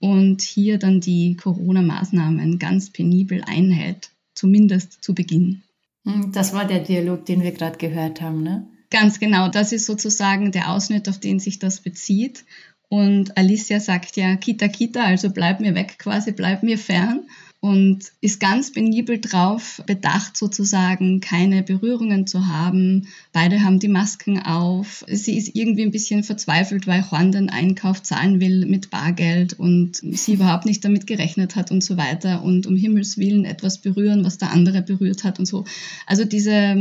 und 0.00 0.42
hier 0.42 0.78
dann 0.80 1.00
die 1.00 1.36
Corona-Maßnahmen 1.36 2.58
ganz 2.58 2.90
penibel 2.90 3.40
einhält 3.46 4.10
zumindest 4.44 5.02
zu 5.02 5.14
Beginn. 5.14 5.62
Hm, 6.04 6.30
das 6.32 6.52
war 6.52 6.66
der 6.66 6.80
Dialog, 6.80 7.24
den 7.24 7.42
wir 7.42 7.52
gerade 7.52 7.78
gehört 7.78 8.20
haben, 8.20 8.42
ne? 8.42 8.66
Ganz 8.90 9.18
genau, 9.18 9.48
das 9.48 9.72
ist 9.72 9.86
sozusagen 9.86 10.52
der 10.52 10.70
Ausschnitt, 10.70 11.08
auf 11.08 11.18
den 11.18 11.40
sich 11.40 11.58
das 11.58 11.80
bezieht. 11.80 12.44
Und 12.90 13.38
Alicia 13.38 13.80
sagt 13.80 14.18
ja, 14.18 14.36
Kita, 14.36 14.68
Kita, 14.68 15.02
also 15.02 15.30
bleib 15.30 15.60
mir 15.60 15.74
weg 15.74 15.98
quasi, 15.98 16.32
bleib 16.32 16.62
mir 16.62 16.76
fern 16.76 17.26
und 17.64 18.12
ist 18.20 18.40
ganz 18.40 18.72
penibel 18.72 19.18
drauf 19.18 19.82
bedacht, 19.86 20.36
sozusagen 20.36 21.20
keine 21.20 21.62
Berührungen 21.62 22.26
zu 22.26 22.46
haben. 22.46 23.08
Beide 23.32 23.64
haben 23.64 23.78
die 23.78 23.88
Masken 23.88 24.38
auf. 24.38 25.02
Sie 25.08 25.38
ist 25.38 25.56
irgendwie 25.56 25.84
ein 25.84 25.90
bisschen 25.90 26.24
verzweifelt, 26.24 26.86
weil 26.86 27.02
Juan 27.10 27.32
den 27.32 27.48
Einkauf 27.48 28.02
zahlen 28.02 28.38
will 28.38 28.66
mit 28.66 28.90
Bargeld 28.90 29.54
und 29.54 29.96
sie 29.96 30.34
überhaupt 30.34 30.66
nicht 30.66 30.84
damit 30.84 31.06
gerechnet 31.06 31.56
hat 31.56 31.70
und 31.70 31.82
so 31.82 31.96
weiter 31.96 32.44
und 32.44 32.66
um 32.66 32.76
Himmels 32.76 33.16
Willen 33.16 33.46
etwas 33.46 33.78
berühren, 33.78 34.26
was 34.26 34.36
der 34.36 34.52
andere 34.52 34.82
berührt 34.82 35.24
hat 35.24 35.38
und 35.38 35.46
so. 35.46 35.64
Also 36.06 36.26
diese, 36.26 36.76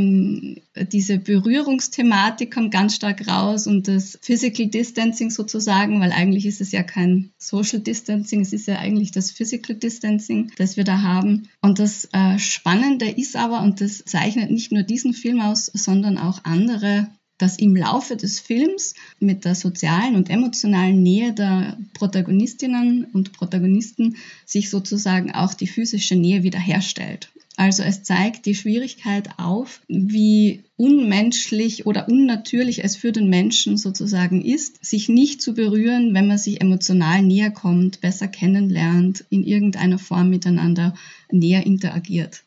diese 0.92 1.18
Berührungsthematik 1.18 2.54
kommt 2.54 2.74
ganz 2.74 2.94
stark 2.96 3.26
raus 3.26 3.68
und 3.68 3.88
das 3.88 4.20
Physical 4.22 4.68
Distancing 4.68 5.30
sozusagen, 5.30 6.02
weil 6.02 6.12
eigentlich 6.12 6.46
ist 6.46 6.60
es 6.60 6.74
ja 6.74 6.84
kein 6.84 7.30
Social 7.38 7.80
Distancing, 7.80 8.42
es 8.42 8.52
ist 8.52 8.68
ja 8.68 8.80
eigentlich 8.80 9.14
das 9.14 9.32
Physical 9.32 9.78
Distancing, 9.78 10.52
das 10.58 10.73
wir 10.78 10.84
da 10.84 11.02
haben. 11.02 11.50
Und 11.62 11.80
das 11.80 12.10
äh, 12.14 12.38
Spannende 12.40 13.10
ist 13.10 13.36
aber, 13.36 13.62
und 13.62 13.82
das 13.82 14.04
zeichnet 14.06 14.52
nicht 14.52 14.72
nur 14.72 14.84
diesen 14.84 15.14
Film 15.14 15.42
aus, 15.42 15.66
sondern 15.66 16.18
auch 16.18 16.40
andere, 16.44 17.08
dass 17.38 17.58
im 17.58 17.76
Laufe 17.76 18.16
des 18.16 18.40
Films 18.40 18.94
mit 19.20 19.46
der 19.46 19.56
sozialen 19.56 20.16
und 20.16 20.30
emotionalen 20.30 21.02
Nähe 21.02 21.34
der 21.34 21.78
Protagonistinnen 21.94 23.06
und 23.06 23.34
Protagonisten 23.34 24.18
sich 24.46 24.70
sozusagen 24.70 25.32
auch 25.32 25.54
die 25.54 25.68
physische 25.68 26.16
Nähe 26.16 26.44
wiederherstellt. 26.44 27.30
Also 27.56 27.84
es 27.84 28.02
zeigt 28.02 28.48
die 28.48 28.56
Schwierigkeit 28.56 29.30
auf, 29.38 29.82
wie 29.88 30.64
unmenschlich 30.76 31.86
oder 31.86 32.10
unnatürlich 32.10 32.84
es 32.84 32.96
für 32.96 33.12
den 33.12 33.30
Menschen 33.30 33.78
sozusagen 33.78 34.44
ist, 34.44 34.84
sich 34.84 35.08
nicht 35.08 35.42
zu 35.42 35.54
berühren, 35.54 36.16
wenn 36.16 36.28
man 36.28 36.40
sich 36.40 36.62
emotional 36.62 37.22
näher 37.22 37.52
kommt, 37.52 38.02
besser 38.02 38.28
kennenlernt, 38.28 39.26
in 39.30 39.44
irgendeiner 39.44 40.00
Form 40.00 40.32
miteinander 40.32 40.96
näher 41.32 41.66
interagiert. 41.66 42.44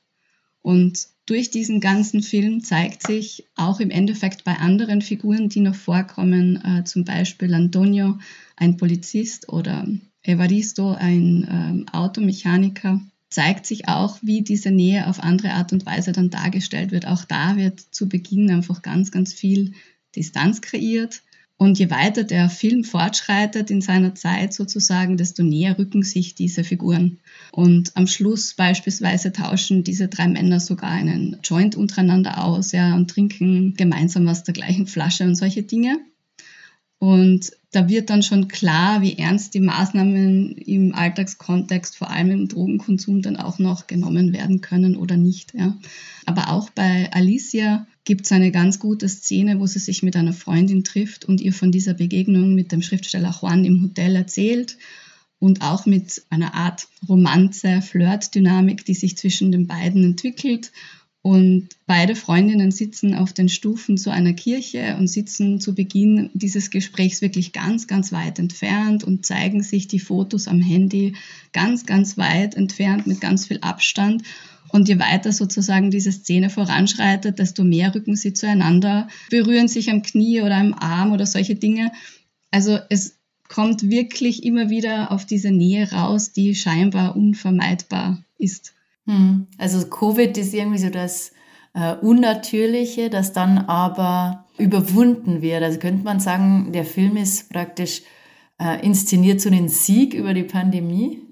Und 0.61 1.07
durch 1.27 1.51
diesen 1.51 1.81
ganzen 1.81 2.23
Film 2.23 2.63
zeigt 2.63 3.07
sich 3.07 3.45
auch 3.57 3.81
im 3.81 3.91
Endeffekt 3.91 4.45
bei 4.45 4.55
anderen 4.55 5.03
Figuren, 5.03 5.49
die 5.49 5.61
noch 5.61 5.75
vorkommen, 5.75 6.63
äh, 6.65 6.85
zum 6.85 7.05
Beispiel 7.05 7.53
Antonio, 7.53 8.19
ein 8.57 8.77
Polizist 8.77 9.49
oder 9.49 9.87
Evaristo, 10.23 10.93
ein 10.93 11.87
äh, 11.89 11.97
Automechaniker, 11.97 13.01
zeigt 13.29 13.67
sich 13.67 13.89
auch, 13.89 14.19
wie 14.23 14.43
diese 14.43 14.71
Nähe 14.71 15.09
auf 15.09 15.21
andere 15.21 15.51
Art 15.51 15.73
und 15.73 15.85
Weise 15.85 16.13
dann 16.13 16.31
dargestellt 16.31 16.93
wird. 16.93 17.07
Auch 17.07 17.25
da 17.25 17.57
wird 17.57 17.81
zu 17.81 18.09
Beginn 18.09 18.51
einfach 18.51 18.83
ganz, 18.83 19.11
ganz 19.11 19.35
viel 19.35 19.73
Distanz 20.15 20.61
kreiert. 20.61 21.23
Und 21.59 21.79
je 21.79 21.91
weiter 21.91 22.23
der 22.25 22.51
Film 22.51 22.85
fortschreitet 22.85 23.71
in 23.71 23.81
seiner 23.81 24.15
Zeit 24.15 24.53
sozusagen, 24.53 25.17
desto 25.17 25.43
näher 25.43 25.79
rücken 25.79 26.03
sich 26.03 26.35
diese 26.35 26.65
Figuren. 26.65 27.19
Und 27.51 27.97
am 27.97 28.07
Schluss 28.07 28.55
beispielsweise 28.55 29.33
tauschen 29.33 29.83
diese 29.83 30.09
drei 30.09 30.29
Männer 30.29 30.61
sogar 30.61 30.91
einen 30.91 31.39
Joint 31.43 31.75
untereinander 31.75 32.45
aus, 32.45 32.73
ja, 32.73 32.95
und 32.95 33.11
trinken 33.11 33.75
gemeinsam 33.75 34.29
aus 34.29 34.43
der 34.43 34.53
gleichen 34.53 34.87
Flasche 34.87 35.25
und 35.25 35.35
solche 35.35 35.63
Dinge. 35.63 35.99
Und 37.07 37.53
da 37.71 37.89
wird 37.89 38.11
dann 38.11 38.25
schon 38.25 38.49
klar, 38.49 39.01
wie 39.01 39.17
ernst 39.17 39.55
die 39.55 39.61
Maßnahmen 39.61 40.57
im 40.57 40.93
Alltagskontext, 40.93 41.97
vor 41.97 42.11
allem 42.11 42.33
im 42.33 42.49
Drogenkonsum, 42.49 43.23
dann 43.23 43.37
auch 43.37 43.61
noch 43.61 43.87
genommen 43.87 44.33
werden 44.33 44.61
können 44.61 44.97
oder 44.97 45.17
nicht. 45.17 45.55
Ja. 45.55 45.77
Aber 46.25 46.51
auch 46.51 46.69
bei 46.71 47.09
Alicia 47.13 47.87
gibt 48.03 48.25
es 48.25 48.33
eine 48.33 48.51
ganz 48.51 48.81
gute 48.81 49.09
Szene, 49.09 49.61
wo 49.61 49.69
sie 49.69 49.79
sich 49.79 50.03
mit 50.03 50.17
einer 50.17 50.33
Freundin 50.33 50.83
trifft 50.83 51.25
und 51.25 51.41
ihr 51.41 51.53
von 51.53 51.71
dieser 51.71 51.95
Begegnung 51.95 52.57
mit 52.57 52.73
dem 52.73 52.83
Schriftsteller 52.83 53.37
Juan 53.41 53.65
im 53.65 53.85
Hotel 53.85 54.17
erzählt 54.17 54.77
und 55.39 55.63
auch 55.63 55.87
mit 55.87 56.25
einer 56.29 56.55
Art 56.55 56.89
Romanze, 57.09 57.83
Flirt-Dynamik, 57.83 58.85
die 58.85 58.95
sich 58.95 59.17
zwischen 59.17 59.53
den 59.53 59.69
beiden 59.69 60.03
entwickelt 60.03 60.73
und 61.27 61.71
beide 61.87 62.15
Freundinnen 62.15 62.71
sitzen 62.71 63.13
auf 63.13 63.33
den 63.33 63.49
Stufen 63.49 63.99
zu 63.99 64.11
einer 64.11 64.33
Kirche 64.33 64.95
und 64.97 65.09
sitzen 65.09 65.59
zu 65.61 65.75
Beginn 65.75 66.31
dieses 66.35 66.71
Gesprächs 66.71 67.21
wirklich 67.21 67.53
ganz, 67.53 67.89
ganz 67.89 68.13
weit 68.13 68.39
entfernt 68.39 69.03
und 69.03 69.27
zeigen 69.27 69.61
sich 69.65 69.89
die 69.89 69.99
Fotos 69.99 70.47
am 70.47 70.61
Handy 70.61 71.17
ganz, 71.53 71.85
ganz 71.85 72.17
weit 72.17 72.55
entfernt 72.55 73.09
mit 73.09 73.21
ganz 73.21 73.45
viel 73.47 73.59
Abstand. 73.61 74.23
Und 74.69 74.89
je 74.89 75.01
weiter 75.01 75.33
sozusagen 75.33 75.91
diese 75.91 76.13
Szene 76.13 76.49
voranschreitet, 76.49 77.41
desto 77.41 77.65
mehr 77.65 77.93
rücken 77.93 78.15
sie 78.15 78.33
zueinander, 78.33 79.09
berühren 79.29 79.67
sich 79.67 79.91
am 79.91 80.03
Knie 80.03 80.43
oder 80.43 80.55
am 80.55 80.75
Arm 80.75 81.11
oder 81.11 81.27
solche 81.27 81.57
Dinge. 81.57 81.91
Also 82.53 82.79
es 82.89 83.19
kommt 83.49 83.91
wirklich 83.91 84.45
immer 84.45 84.71
wieder 84.71 85.11
auf 85.11 85.27
diese 85.27 85.51
Nähe 85.51 85.91
raus, 85.91 86.31
die 86.31 86.55
scheinbar 86.55 87.17
unvermeidbar 87.17 88.23
ist. 88.39 88.76
Hm. 89.07 89.47
Also 89.59 89.87
Covid 89.87 90.37
ist 90.37 90.53
irgendwie 90.55 90.79
so 90.79 90.91
das 90.91 91.33
äh, 91.75 91.95
Unnatürliche, 91.95 93.11
das 93.11 93.33
dann 93.33 93.59
aber 93.59 94.47
überwunden 94.59 95.43
wird. 95.43 95.63
Also 95.63 95.79
könnte 95.79 96.05
man 96.05 96.21
sagen, 96.21 96.73
der 96.73 96.85
Film 96.85 97.17
ist 97.17 97.51
praktisch 97.51 98.03
äh, 98.59 98.85
inszeniert 98.85 99.41
so 99.41 99.49
einen 99.49 99.69
Sieg 99.69 100.15
über 100.15 100.35
die 100.35 100.45
Pandemie. 100.45 101.23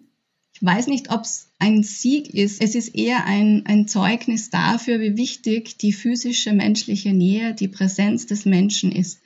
Ich 0.52 0.62
weiß 0.62 0.86
nicht, 0.86 1.10
ob 1.10 1.22
es 1.22 1.50
ein 1.58 1.82
Sieg 1.82 2.32
ist. 2.32 2.62
Es 2.62 2.74
ist 2.74 2.94
eher 2.94 3.24
ein, 3.24 3.64
ein 3.66 3.88
Zeugnis 3.88 4.50
dafür, 4.50 5.00
wie 5.00 5.16
wichtig 5.16 5.78
die 5.78 5.92
physische 5.92 6.52
menschliche 6.52 7.12
Nähe, 7.12 7.54
die 7.54 7.68
Präsenz 7.68 8.26
des 8.26 8.44
Menschen 8.44 8.92
ist. 8.92 9.20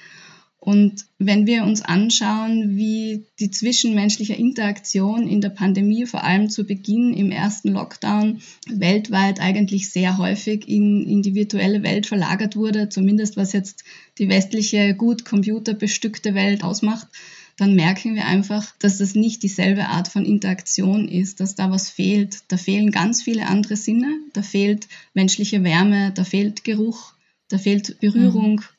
Und 0.68 1.06
wenn 1.18 1.46
wir 1.46 1.64
uns 1.64 1.80
anschauen, 1.80 2.76
wie 2.76 3.24
die 3.40 3.50
zwischenmenschliche 3.50 4.34
Interaktion 4.34 5.26
in 5.26 5.40
der 5.40 5.48
Pandemie, 5.48 6.04
vor 6.04 6.24
allem 6.24 6.50
zu 6.50 6.64
Beginn 6.64 7.14
im 7.14 7.30
ersten 7.30 7.70
Lockdown, 7.70 8.42
weltweit 8.68 9.40
eigentlich 9.40 9.88
sehr 9.88 10.18
häufig 10.18 10.68
in, 10.68 11.06
in 11.08 11.22
die 11.22 11.34
virtuelle 11.34 11.82
Welt 11.84 12.04
verlagert 12.04 12.54
wurde, 12.54 12.90
zumindest 12.90 13.38
was 13.38 13.54
jetzt 13.54 13.82
die 14.18 14.28
westliche, 14.28 14.92
gut 14.92 15.24
computerbestückte 15.24 16.34
Welt 16.34 16.62
ausmacht, 16.62 17.08
dann 17.56 17.74
merken 17.74 18.14
wir 18.14 18.26
einfach, 18.26 18.74
dass 18.78 18.98
das 18.98 19.14
nicht 19.14 19.42
dieselbe 19.42 19.86
Art 19.86 20.08
von 20.08 20.26
Interaktion 20.26 21.08
ist, 21.08 21.40
dass 21.40 21.54
da 21.54 21.70
was 21.70 21.88
fehlt. 21.88 22.40
Da 22.48 22.58
fehlen 22.58 22.90
ganz 22.90 23.22
viele 23.22 23.46
andere 23.46 23.76
Sinne, 23.76 24.18
da 24.34 24.42
fehlt 24.42 24.86
menschliche 25.14 25.64
Wärme, 25.64 26.12
da 26.14 26.24
fehlt 26.24 26.62
Geruch, 26.62 27.14
da 27.48 27.56
fehlt 27.56 27.98
Berührung. 28.00 28.56
Mhm 28.56 28.77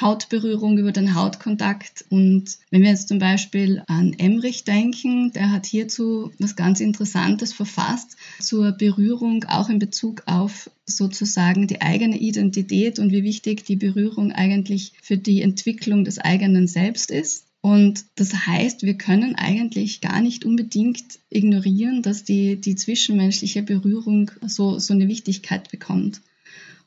Hautberührung, 0.00 0.78
über 0.78 0.92
den 0.92 1.14
Hautkontakt. 1.14 2.04
Und 2.10 2.58
wenn 2.70 2.82
wir 2.82 2.90
jetzt 2.90 3.08
zum 3.08 3.18
Beispiel 3.18 3.82
an 3.86 4.12
Emrich 4.14 4.64
denken, 4.64 5.32
der 5.32 5.50
hat 5.50 5.66
hierzu 5.66 6.32
was 6.38 6.56
ganz 6.56 6.80
Interessantes 6.80 7.52
verfasst 7.52 8.16
zur 8.40 8.72
Berührung, 8.72 9.44
auch 9.44 9.68
in 9.68 9.78
Bezug 9.78 10.22
auf 10.26 10.70
sozusagen 10.86 11.66
die 11.66 11.80
eigene 11.80 12.18
Identität 12.18 12.98
und 12.98 13.12
wie 13.12 13.22
wichtig 13.22 13.64
die 13.64 13.76
Berührung 13.76 14.32
eigentlich 14.32 14.92
für 15.02 15.16
die 15.16 15.42
Entwicklung 15.42 16.04
des 16.04 16.18
eigenen 16.18 16.66
Selbst 16.66 17.10
ist. 17.10 17.46
Und 17.60 18.04
das 18.16 18.46
heißt, 18.46 18.82
wir 18.82 18.98
können 18.98 19.36
eigentlich 19.36 20.02
gar 20.02 20.20
nicht 20.20 20.44
unbedingt 20.44 21.18
ignorieren, 21.30 22.02
dass 22.02 22.22
die, 22.22 22.56
die 22.56 22.76
zwischenmenschliche 22.76 23.62
Berührung 23.62 24.30
so, 24.46 24.78
so 24.78 24.92
eine 24.92 25.08
Wichtigkeit 25.08 25.70
bekommt. 25.70 26.20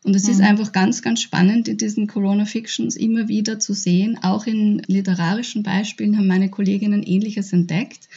Und 0.03 0.15
es 0.15 0.25
mhm. 0.25 0.31
ist 0.31 0.41
einfach 0.41 0.71
ganz, 0.71 1.01
ganz 1.01 1.21
spannend 1.21 1.67
in 1.67 1.77
diesen 1.77 2.07
Corona-Fictions 2.07 2.95
immer 2.95 3.27
wieder 3.27 3.59
zu 3.59 3.73
sehen. 3.73 4.17
Auch 4.21 4.45
in 4.45 4.81
literarischen 4.87 5.63
Beispielen 5.63 6.17
haben 6.17 6.27
meine 6.27 6.49
Kolleginnen 6.49 7.03
Ähnliches 7.03 7.51
entdeckt, 7.53 8.07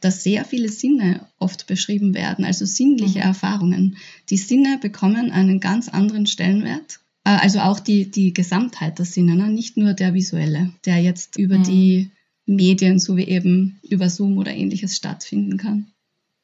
dass 0.00 0.22
sehr 0.22 0.44
viele 0.44 0.68
Sinne 0.68 1.26
oft 1.38 1.66
beschrieben 1.66 2.14
werden, 2.14 2.44
also 2.44 2.64
sinnliche 2.64 3.20
mhm. 3.20 3.24
Erfahrungen. 3.24 3.96
Die 4.30 4.36
Sinne 4.36 4.78
bekommen 4.80 5.30
einen 5.30 5.60
ganz 5.60 5.88
anderen 5.88 6.26
Stellenwert. 6.26 7.00
Äh, 7.24 7.30
also 7.30 7.60
auch 7.60 7.80
die, 7.80 8.10
die 8.10 8.32
Gesamtheit 8.32 8.98
der 8.98 9.06
Sinne, 9.06 9.36
ne? 9.36 9.48
nicht 9.48 9.76
nur 9.76 9.94
der 9.94 10.14
visuelle, 10.14 10.72
der 10.84 10.98
jetzt 10.98 11.38
über 11.38 11.58
mhm. 11.58 11.64
die 11.64 12.10
Medien, 12.46 12.98
so 12.98 13.16
wie 13.16 13.28
eben 13.28 13.80
über 13.88 14.10
Zoom 14.10 14.38
oder 14.38 14.52
ähnliches 14.52 14.96
stattfinden 14.96 15.56
kann. 15.56 15.86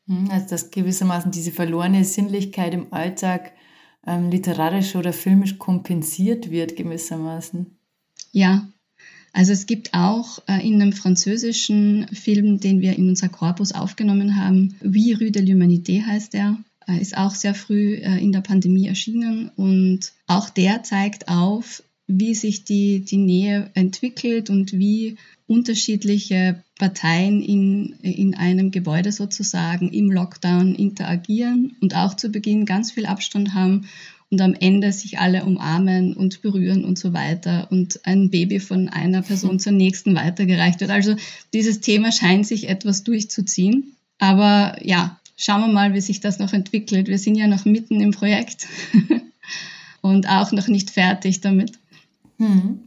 Mhm, 0.06 0.30
also 0.30 0.48
dass 0.48 0.70
gewissermaßen 0.70 1.30
diese 1.30 1.52
verlorene 1.52 2.04
Sinnlichkeit 2.04 2.74
im 2.74 2.92
Alltag 2.92 3.52
ähm, 4.06 4.30
literarisch 4.30 4.96
oder 4.96 5.12
filmisch 5.12 5.58
kompensiert 5.58 6.50
wird, 6.50 6.76
gewissermaßen. 6.76 7.66
Ja, 8.32 8.68
also 9.32 9.52
es 9.52 9.66
gibt 9.66 9.94
auch 9.94 10.40
äh, 10.48 10.66
in 10.66 10.80
einem 10.80 10.92
französischen 10.92 12.08
Film, 12.08 12.60
den 12.60 12.80
wir 12.80 12.96
in 12.96 13.08
unser 13.08 13.28
Korpus 13.28 13.72
aufgenommen 13.72 14.36
haben, 14.36 14.74
Wie 14.80 15.12
Rue 15.12 15.30
de 15.30 15.42
l'Humanité 15.42 16.04
heißt 16.04 16.34
er, 16.34 16.58
äh, 16.86 17.00
ist 17.00 17.16
auch 17.16 17.34
sehr 17.34 17.54
früh 17.54 17.94
äh, 17.94 18.18
in 18.18 18.32
der 18.32 18.40
Pandemie 18.40 18.88
erschienen. 18.88 19.50
Und 19.56 20.12
auch 20.26 20.50
der 20.50 20.82
zeigt 20.82 21.28
auf, 21.28 21.82
wie 22.06 22.34
sich 22.34 22.64
die, 22.64 23.00
die 23.00 23.18
Nähe 23.18 23.70
entwickelt 23.74 24.50
und 24.50 24.72
wie 24.72 25.16
unterschiedliche 25.48 26.62
Parteien 26.78 27.42
in, 27.42 27.94
in 28.02 28.34
einem 28.36 28.70
Gebäude 28.70 29.10
sozusagen 29.10 29.90
im 29.90 30.12
Lockdown 30.12 30.74
interagieren 30.74 31.76
und 31.80 31.96
auch 31.96 32.14
zu 32.14 32.28
Beginn 32.28 32.66
ganz 32.66 32.92
viel 32.92 33.06
Abstand 33.06 33.54
haben 33.54 33.88
und 34.30 34.40
am 34.42 34.54
Ende 34.54 34.92
sich 34.92 35.18
alle 35.18 35.44
umarmen 35.44 36.12
und 36.12 36.42
berühren 36.42 36.84
und 36.84 36.98
so 36.98 37.14
weiter 37.14 37.66
und 37.70 38.04
ein 38.04 38.28
Baby 38.28 38.60
von 38.60 38.88
einer 38.90 39.22
Person 39.22 39.58
zur 39.58 39.72
nächsten 39.72 40.14
weitergereicht 40.14 40.80
wird. 40.80 40.90
Also 40.90 41.16
dieses 41.54 41.80
Thema 41.80 42.12
scheint 42.12 42.46
sich 42.46 42.68
etwas 42.68 43.04
durchzuziehen. 43.04 43.94
Aber 44.18 44.76
ja, 44.82 45.18
schauen 45.38 45.62
wir 45.62 45.72
mal, 45.72 45.94
wie 45.94 46.02
sich 46.02 46.20
das 46.20 46.38
noch 46.38 46.52
entwickelt. 46.52 47.08
Wir 47.08 47.18
sind 47.18 47.36
ja 47.36 47.46
noch 47.46 47.64
mitten 47.64 48.02
im 48.02 48.10
Projekt 48.10 48.66
und 50.02 50.28
auch 50.28 50.52
noch 50.52 50.68
nicht 50.68 50.90
fertig 50.90 51.40
damit. 51.40 51.78
Hm. 52.36 52.80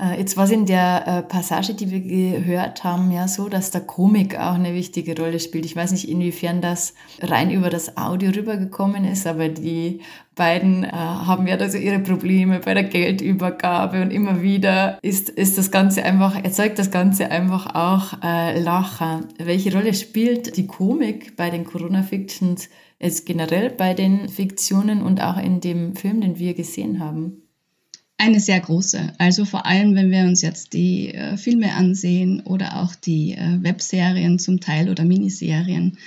Äh, 0.00 0.18
jetzt 0.18 0.36
war 0.36 0.44
es 0.44 0.50
in 0.50 0.66
der 0.66 1.06
äh, 1.06 1.22
Passage, 1.22 1.74
die 1.74 1.90
wir 1.90 2.00
gehört 2.00 2.84
haben, 2.84 3.10
ja 3.10 3.26
so, 3.26 3.48
dass 3.48 3.70
der 3.70 3.80
Komik 3.80 4.38
auch 4.38 4.54
eine 4.54 4.74
wichtige 4.74 5.20
Rolle 5.20 5.40
spielt. 5.40 5.64
Ich 5.64 5.74
weiß 5.74 5.90
nicht, 5.92 6.08
inwiefern 6.08 6.60
das 6.60 6.94
rein 7.20 7.50
über 7.50 7.68
das 7.68 7.96
Audio 7.96 8.30
rübergekommen 8.30 9.04
ist, 9.04 9.26
aber 9.26 9.48
die 9.48 10.00
beiden 10.36 10.84
äh, 10.84 10.90
haben 10.92 11.48
ja 11.48 11.56
da 11.56 11.68
so 11.68 11.78
ihre 11.78 11.98
Probleme 11.98 12.60
bei 12.60 12.74
der 12.74 12.84
Geldübergabe 12.84 14.00
und 14.02 14.12
immer 14.12 14.40
wieder 14.40 14.98
ist, 15.02 15.30
ist 15.30 15.58
das 15.58 15.72
Ganze 15.72 16.04
einfach, 16.04 16.36
erzeugt 16.44 16.78
das 16.78 16.92
Ganze 16.92 17.30
einfach 17.32 17.74
auch 17.74 18.22
äh, 18.22 18.58
Lacher. 18.60 19.22
Welche 19.38 19.72
Rolle 19.72 19.94
spielt 19.94 20.56
die 20.56 20.68
Komik 20.68 21.36
bei 21.36 21.50
den 21.50 21.64
Corona-Fictions 21.64 22.68
jetzt 23.00 23.26
generell 23.26 23.70
bei 23.70 23.94
den 23.94 24.28
Fiktionen 24.28 25.02
und 25.02 25.20
auch 25.20 25.38
in 25.38 25.60
dem 25.60 25.96
Film, 25.96 26.20
den 26.20 26.38
wir 26.38 26.54
gesehen 26.54 27.00
haben? 27.00 27.47
Eine 28.20 28.40
sehr 28.40 28.58
große. 28.58 29.12
Also 29.18 29.44
vor 29.44 29.64
allem, 29.64 29.94
wenn 29.94 30.10
wir 30.10 30.24
uns 30.24 30.42
jetzt 30.42 30.72
die 30.72 31.14
äh, 31.14 31.36
Filme 31.36 31.72
ansehen 31.74 32.40
oder 32.40 32.82
auch 32.82 32.96
die 32.96 33.34
äh, 33.34 33.62
Webserien 33.62 34.40
zum 34.40 34.60
Teil 34.60 34.90
oder 34.90 35.04
Miniserien, 35.04 35.98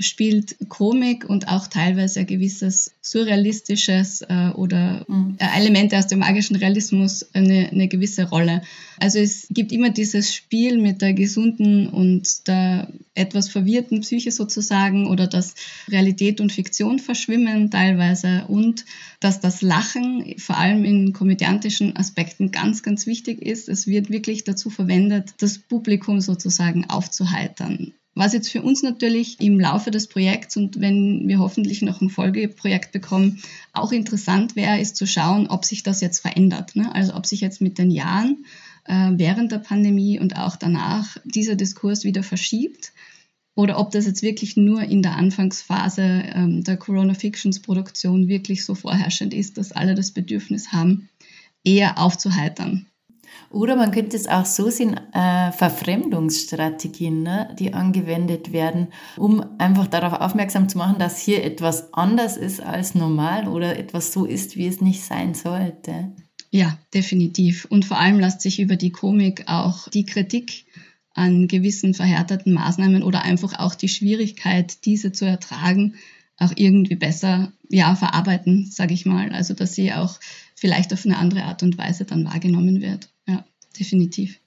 spielt 0.00 0.56
Komik 0.68 1.28
und 1.28 1.48
auch 1.48 1.66
teilweise 1.66 2.20
ein 2.20 2.26
gewisses 2.26 2.92
surrealistisches 3.02 4.22
äh, 4.22 4.50
oder 4.54 5.04
mhm. 5.08 5.36
Elemente 5.38 5.98
aus 5.98 6.06
dem 6.06 6.20
magischen 6.20 6.56
Realismus 6.56 7.26
eine, 7.34 7.70
eine 7.70 7.88
gewisse 7.88 8.28
Rolle. 8.28 8.62
Also 8.98 9.18
es 9.18 9.46
gibt 9.50 9.72
immer 9.72 9.90
dieses 9.90 10.34
Spiel 10.34 10.78
mit 10.78 11.02
der 11.02 11.12
gesunden 11.12 11.88
und 11.88 12.48
der 12.48 12.88
etwas 13.14 13.48
verwirrten 13.48 14.00
Psyche 14.00 14.32
sozusagen 14.32 15.06
oder 15.06 15.26
dass 15.26 15.54
Realität 15.88 16.40
und 16.40 16.52
Fiktion 16.52 16.98
verschwimmen 16.98 17.70
teilweise 17.70 18.44
und 18.48 18.84
dass 19.20 19.40
das 19.40 19.62
Lachen 19.62 20.34
vor 20.38 20.56
allem 20.56 20.84
in 20.84 21.12
komödiantischen 21.12 21.96
Aspekten 21.96 22.50
ganz, 22.50 22.82
ganz 22.82 23.06
wichtig 23.06 23.42
ist. 23.42 23.68
Es 23.68 23.86
wird 23.86 24.10
wirklich 24.10 24.44
dazu 24.44 24.70
verwendet, 24.70 25.34
das 25.38 25.58
Publikum 25.58 26.20
sozusagen 26.20 26.88
aufzuheitern. 26.88 27.92
Was 28.14 28.32
jetzt 28.32 28.50
für 28.50 28.62
uns 28.62 28.82
natürlich 28.82 29.40
im 29.40 29.60
Laufe 29.60 29.90
des 29.90 30.08
Projekts 30.08 30.56
und 30.56 30.80
wenn 30.80 31.28
wir 31.28 31.38
hoffentlich 31.38 31.80
noch 31.80 32.00
ein 32.00 32.10
Folgeprojekt 32.10 32.92
bekommen, 32.92 33.40
auch 33.72 33.92
interessant 33.92 34.56
wäre, 34.56 34.80
ist 34.80 34.96
zu 34.96 35.06
schauen, 35.06 35.46
ob 35.46 35.64
sich 35.64 35.82
das 35.82 36.00
jetzt 36.00 36.18
verändert. 36.18 36.74
Ne? 36.74 36.92
Also 36.94 37.14
ob 37.14 37.24
sich 37.24 37.40
jetzt 37.40 37.60
mit 37.60 37.78
den 37.78 37.90
Jahren 37.90 38.44
äh, 38.84 39.10
während 39.12 39.52
der 39.52 39.58
Pandemie 39.58 40.18
und 40.18 40.36
auch 40.36 40.56
danach 40.56 41.16
dieser 41.24 41.54
Diskurs 41.54 42.02
wieder 42.02 42.24
verschiebt 42.24 42.92
oder 43.54 43.78
ob 43.78 43.90
das 43.92 44.06
jetzt 44.06 44.22
wirklich 44.22 44.56
nur 44.56 44.82
in 44.82 45.02
der 45.02 45.16
Anfangsphase 45.16 46.02
ähm, 46.02 46.64
der 46.64 46.76
Corona 46.76 47.14
Fictions 47.14 47.60
Produktion 47.60 48.26
wirklich 48.26 48.64
so 48.64 48.74
vorherrschend 48.74 49.34
ist, 49.34 49.58
dass 49.58 49.72
alle 49.72 49.94
das 49.94 50.10
Bedürfnis 50.12 50.72
haben, 50.72 51.08
eher 51.62 51.98
aufzuheitern. 51.98 52.86
Oder 53.50 53.74
man 53.76 53.90
könnte 53.90 54.16
es 54.16 54.28
auch 54.28 54.46
so 54.46 54.70
sehen, 54.70 54.98
äh, 55.12 55.50
Verfremdungsstrategien, 55.52 57.22
ne, 57.22 57.54
die 57.58 57.74
angewendet 57.74 58.52
werden, 58.52 58.88
um 59.16 59.44
einfach 59.58 59.88
darauf 59.88 60.20
aufmerksam 60.20 60.68
zu 60.68 60.78
machen, 60.78 60.98
dass 60.98 61.20
hier 61.20 61.44
etwas 61.44 61.92
anders 61.92 62.36
ist 62.36 62.62
als 62.62 62.94
normal 62.94 63.48
oder 63.48 63.78
etwas 63.78 64.12
so 64.12 64.24
ist, 64.24 64.56
wie 64.56 64.66
es 64.66 64.80
nicht 64.80 65.02
sein 65.02 65.34
sollte. 65.34 66.12
Ja, 66.50 66.78
definitiv. 66.94 67.64
Und 67.64 67.84
vor 67.84 67.98
allem 67.98 68.18
lässt 68.18 68.40
sich 68.40 68.60
über 68.60 68.76
die 68.76 68.90
Komik 68.90 69.44
auch 69.46 69.88
die 69.88 70.04
Kritik 70.04 70.66
an 71.14 71.48
gewissen 71.48 71.94
verhärteten 71.94 72.52
Maßnahmen 72.52 73.02
oder 73.02 73.22
einfach 73.22 73.58
auch 73.58 73.74
die 73.74 73.88
Schwierigkeit, 73.88 74.84
diese 74.84 75.12
zu 75.12 75.24
ertragen, 75.24 75.94
auch 76.38 76.52
irgendwie 76.56 76.96
besser 76.96 77.52
ja, 77.68 77.94
verarbeiten, 77.94 78.66
sage 78.70 78.94
ich 78.94 79.06
mal. 79.06 79.32
Also 79.32 79.54
dass 79.54 79.74
sie 79.74 79.92
auch 79.92 80.18
vielleicht 80.56 80.92
auf 80.92 81.04
eine 81.04 81.18
andere 81.18 81.44
Art 81.44 81.62
und 81.62 81.78
Weise 81.78 82.04
dann 82.04 82.24
wahrgenommen 82.24 82.80
wird. 82.80 83.08
Definitiv. 83.78 84.40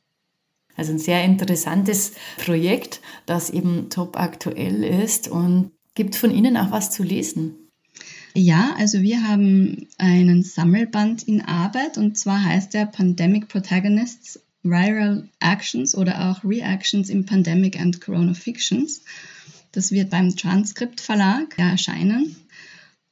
Also 0.75 0.91
ein 0.91 0.99
sehr 0.99 1.23
interessantes 1.23 2.13
Projekt, 2.37 3.01
das 3.25 3.49
eben 3.49 3.89
top 3.89 4.17
aktuell 4.17 4.83
ist 4.83 5.27
und 5.27 5.71
gibt 5.95 6.15
von 6.15 6.31
Ihnen 6.31 6.57
auch 6.57 6.71
was 6.71 6.89
zu 6.89 7.03
lesen. 7.03 7.55
Ja, 8.33 8.73
also 8.77 9.01
wir 9.01 9.27
haben 9.27 9.87
einen 9.99 10.41
Sammelband 10.41 11.23
in 11.23 11.41
Arbeit 11.41 11.99
und 11.99 12.17
zwar 12.17 12.43
heißt 12.43 12.73
der 12.73 12.87
Pandemic 12.87 13.47
Protagonists 13.47 14.39
Viral 14.63 15.29
Actions 15.39 15.95
oder 15.95 16.31
auch 16.31 16.43
Reactions 16.43 17.09
in 17.09 17.25
Pandemic 17.25 17.79
and 17.79 18.01
Corona 18.01 18.33
Fictions. 18.33 19.03
Das 19.71 19.91
wird 19.91 20.09
beim 20.09 20.35
Transkript 20.35 21.01
Verlag 21.01 21.59
erscheinen. 21.59 22.35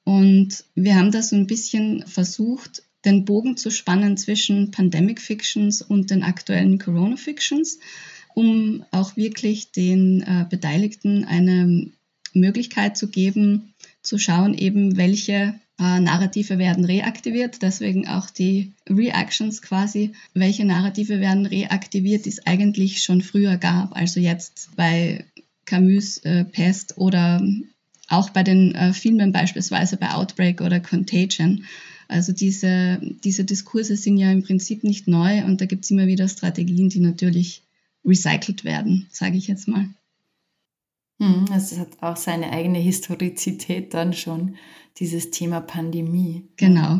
Und 0.04 0.64
wir 0.76 0.96
haben 0.96 1.12
da 1.12 1.22
so 1.22 1.36
ein 1.36 1.46
bisschen 1.46 2.08
versucht, 2.08 2.84
den 3.06 3.26
Bogen 3.26 3.58
zu 3.58 3.72
spannen 3.72 4.18
zwischen 4.18 4.72
Pandemic 4.72 5.22
Fictions 5.22 5.82
und 5.82 6.12
den 6.12 6.24
aktuellen 6.24 6.80
Corona 6.80 7.18
Fictions, 7.18 7.80
um 8.34 8.84
auch 8.92 9.18
wirklich 9.18 9.72
den 9.72 10.22
äh, 10.22 10.46
Beteiligten 10.50 11.26
eine 11.26 11.88
Möglichkeit 12.34 12.98
zu 12.98 13.10
geben, 13.10 13.74
zu 14.02 14.18
schauen 14.18 14.54
eben, 14.54 14.98
welche 14.98 15.56
äh, 15.80 16.00
Narrative 16.00 16.58
werden 16.58 16.86
reaktiviert, 16.86 17.62
deswegen 17.62 18.08
auch 18.08 18.30
die 18.30 18.74
Reactions 18.90 19.62
quasi, 19.62 20.12
welche 20.34 20.66
Narrative 20.66 21.20
werden 21.20 21.46
reaktiviert, 21.46 22.26
die 22.26 22.30
es 22.30 22.46
eigentlich 22.46 23.04
schon 23.04 23.22
früher 23.22 23.58
gab, 23.58 23.96
also 23.96 24.20
jetzt 24.20 24.70
bei 24.76 25.26
Camus 25.66 26.18
äh, 26.20 26.46
Pest 26.46 26.98
oder 26.98 27.42
auch 28.08 28.30
bei 28.30 28.44
den 28.44 28.76
äh, 28.76 28.94
Filmen 28.94 29.32
beispielsweise 29.32 29.98
bei 29.98 30.12
Outbreak 30.12 30.62
oder 30.62 30.80
Contagion. 30.80 31.66
Also 32.12 32.34
diese, 32.34 33.00
diese 33.24 33.46
Diskurse 33.46 33.96
sind 33.96 34.18
ja 34.18 34.30
im 34.32 34.44
Prinzip 34.44 34.84
nicht 34.84 35.08
neu 35.08 35.46
und 35.46 35.62
da 35.62 35.66
gibt 35.66 35.86
es 35.86 35.92
immer 35.92 36.08
wieder 36.08 36.28
Strategien, 36.28 36.90
die 36.90 37.00
natürlich 37.00 37.64
recycelt 38.04 38.66
werden, 38.66 39.08
sage 39.12 39.38
ich 39.38 39.48
jetzt 39.48 39.70
mal. 39.70 39.88
Hm, 41.22 41.46
also 41.52 41.76
es 41.76 41.80
hat 41.80 42.02
auch 42.02 42.18
seine 42.18 42.52
eigene 42.52 42.80
Historizität 42.80 43.94
dann 43.94 44.12
schon, 44.12 44.56
dieses 44.98 45.32
Thema 45.32 45.62
Pandemie. 45.62 46.44
Genau. 46.58 47.00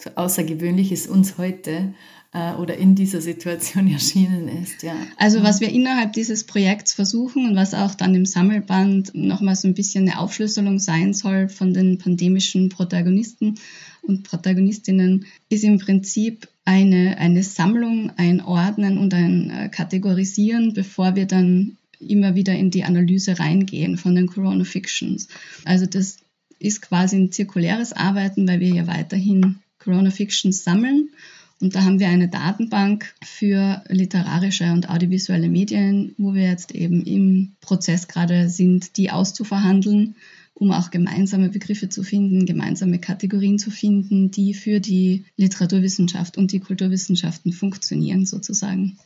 So 0.00 0.10
außergewöhnlich 0.14 0.92
ist 0.92 1.08
uns 1.08 1.38
heute 1.38 1.92
äh, 2.32 2.52
oder 2.54 2.76
in 2.76 2.94
dieser 2.94 3.20
Situation 3.20 3.88
erschienen 3.92 4.48
ist. 4.62 4.82
Ja. 4.82 4.94
Also 5.16 5.42
was 5.42 5.60
wir 5.60 5.70
innerhalb 5.70 6.12
dieses 6.12 6.44
Projekts 6.44 6.94
versuchen 6.94 7.46
und 7.46 7.56
was 7.56 7.74
auch 7.74 7.94
dann 7.94 8.14
im 8.14 8.24
Sammelband 8.24 9.14
nochmal 9.14 9.56
so 9.56 9.66
ein 9.66 9.74
bisschen 9.74 10.08
eine 10.08 10.20
Aufschlüsselung 10.20 10.78
sein 10.78 11.14
soll 11.14 11.48
von 11.48 11.74
den 11.74 11.98
pandemischen 11.98 12.68
Protagonisten 12.68 13.56
und 14.02 14.22
Protagonistinnen, 14.22 15.26
ist 15.48 15.64
im 15.64 15.78
Prinzip 15.78 16.48
eine, 16.64 17.18
eine 17.18 17.42
Sammlung, 17.42 18.12
ein 18.16 18.40
Ordnen 18.40 18.98
und 18.98 19.12
ein 19.14 19.50
äh, 19.50 19.68
Kategorisieren, 19.68 20.74
bevor 20.74 21.16
wir 21.16 21.26
dann 21.26 21.76
immer 21.98 22.36
wieder 22.36 22.54
in 22.54 22.70
die 22.70 22.84
Analyse 22.84 23.40
reingehen 23.40 23.96
von 23.96 24.14
den 24.14 24.28
Corona 24.28 24.62
Fictions. 24.64 25.26
Also 25.64 25.86
das 25.86 26.18
ist 26.60 26.82
quasi 26.82 27.16
ein 27.16 27.32
zirkuläres 27.32 27.92
Arbeiten, 27.92 28.46
weil 28.46 28.60
wir 28.60 28.68
ja 28.68 28.86
weiterhin 28.86 29.58
Corona 29.78 30.10
Fictions 30.10 30.64
sammeln. 30.64 31.10
Und 31.60 31.74
da 31.74 31.84
haben 31.84 31.98
wir 31.98 32.08
eine 32.08 32.28
Datenbank 32.28 33.14
für 33.24 33.82
literarische 33.88 34.72
und 34.72 34.88
audiovisuelle 34.88 35.48
Medien, 35.48 36.14
wo 36.16 36.34
wir 36.34 36.44
jetzt 36.44 36.72
eben 36.72 37.02
im 37.04 37.56
Prozess 37.60 38.06
gerade 38.06 38.48
sind, 38.48 38.96
die 38.96 39.10
auszuverhandeln, 39.10 40.14
um 40.54 40.70
auch 40.70 40.90
gemeinsame 40.90 41.48
Begriffe 41.48 41.88
zu 41.88 42.04
finden, 42.04 42.46
gemeinsame 42.46 43.00
Kategorien 43.00 43.58
zu 43.58 43.70
finden, 43.70 44.30
die 44.30 44.54
für 44.54 44.80
die 44.80 45.24
Literaturwissenschaft 45.36 46.38
und 46.38 46.52
die 46.52 46.60
Kulturwissenschaften 46.60 47.52
funktionieren 47.52 48.24
sozusagen. 48.24 48.98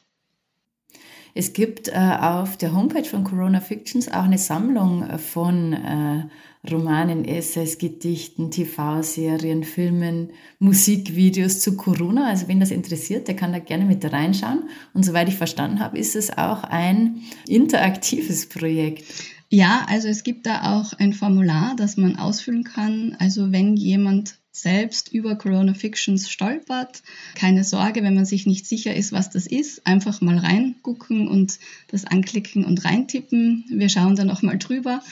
Es 1.35 1.55
gibt 1.55 1.89
äh, 1.89 1.93
auf 1.93 2.57
der 2.59 2.75
Homepage 2.75 3.05
von 3.05 3.25
Corona 3.25 3.61
Fictions 3.61 4.09
auch 4.09 4.25
eine 4.25 4.39
Sammlung 4.39 5.03
äh, 5.03 5.19
von 5.19 5.73
äh, 5.73 6.25
Romanen, 6.71 7.25
Essays, 7.25 7.79
Gedichten, 7.79 8.51
TV-Serien, 8.51 9.65
Filmen, 9.65 10.31
Musikvideos 10.59 11.61
zu 11.61 11.77
Corona. 11.77 12.29
Also 12.29 12.49
wenn 12.49 12.61
das 12.61 12.71
interessiert, 12.71 13.29
der 13.29 13.37
kann 13.37 13.53
da 13.53 13.59
gerne 13.59 13.85
mit 13.85 14.05
reinschauen. 14.05 14.69
Und 14.93 15.05
soweit 15.05 15.29
ich 15.29 15.37
verstanden 15.37 15.81
habe, 15.81 15.99
ist 15.99 16.15
es 16.15 16.37
auch 16.37 16.65
ein 16.65 17.23
interaktives 17.49 18.49
Projekt. 18.49 19.05
Ja, 19.49 19.87
also 19.89 20.09
es 20.09 20.23
gibt 20.23 20.47
da 20.47 20.79
auch 20.79 20.93
ein 20.95 21.13
Formular, 21.13 21.75
das 21.77 21.97
man 21.97 22.17
ausfüllen 22.17 22.65
kann. 22.65 23.17
Also 23.19 23.53
wenn 23.53 23.77
jemand 23.77 24.37
selbst 24.53 25.11
über 25.11 25.37
Corona 25.37 25.73
Fictions 25.73 26.31
stolpert. 26.31 27.03
Keine 27.35 27.65
Sorge, 27.65 28.03
wenn 28.03 28.15
man 28.15 28.27
sich 28.27 28.47
nicht 28.47 28.67
sicher 28.67 28.95
ist, 28.95 29.11
was 29.11 29.31
das 29.31 29.47
ist, 29.47 29.87
einfach 29.87 30.21
mal 30.21 30.37
reingucken 30.37 31.27
und 31.27 31.59
das 31.89 32.05
anklicken 32.05 32.65
und 32.65 32.85
reintippen. 32.85 33.65
Wir 33.71 33.89
schauen 33.89 34.15
dann 34.15 34.31
auch 34.31 34.43
mal 34.43 34.59
drüber. 34.59 35.03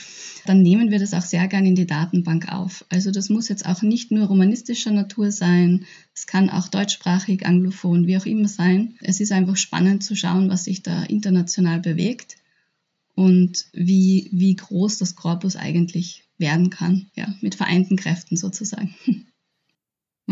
Dann 0.45 0.61
nehmen 0.61 0.91
wir 0.91 0.99
das 0.99 1.13
auch 1.13 1.23
sehr 1.23 1.47
gern 1.47 1.65
in 1.65 1.75
die 1.75 1.87
Datenbank 1.87 2.51
auf. 2.51 2.85
Also 2.89 3.11
das 3.11 3.29
muss 3.29 3.49
jetzt 3.49 3.65
auch 3.65 3.81
nicht 3.81 4.11
nur 4.11 4.27
romanistischer 4.27 4.91
Natur 4.91 5.31
sein. 5.31 5.85
Es 6.13 6.27
kann 6.27 6.49
auch 6.51 6.67
deutschsprachig, 6.67 7.45
anglophon, 7.45 8.05
wie 8.05 8.17
auch 8.17 8.25
immer 8.27 8.47
sein. 8.47 8.95
Es 9.01 9.19
ist 9.19 9.31
einfach 9.31 9.57
spannend 9.57 10.03
zu 10.03 10.15
schauen, 10.15 10.49
was 10.49 10.65
sich 10.65 10.83
da 10.83 11.03
international 11.03 11.79
bewegt 11.79 12.37
und 13.15 13.65
wie, 13.73 14.29
wie 14.31 14.55
groß 14.55 14.99
das 14.99 15.15
Korpus 15.15 15.55
eigentlich 15.55 16.23
werden 16.37 16.69
kann, 16.69 17.07
ja, 17.15 17.33
mit 17.41 17.55
vereinten 17.55 17.95
Kräften 17.95 18.37
sozusagen. 18.37 18.95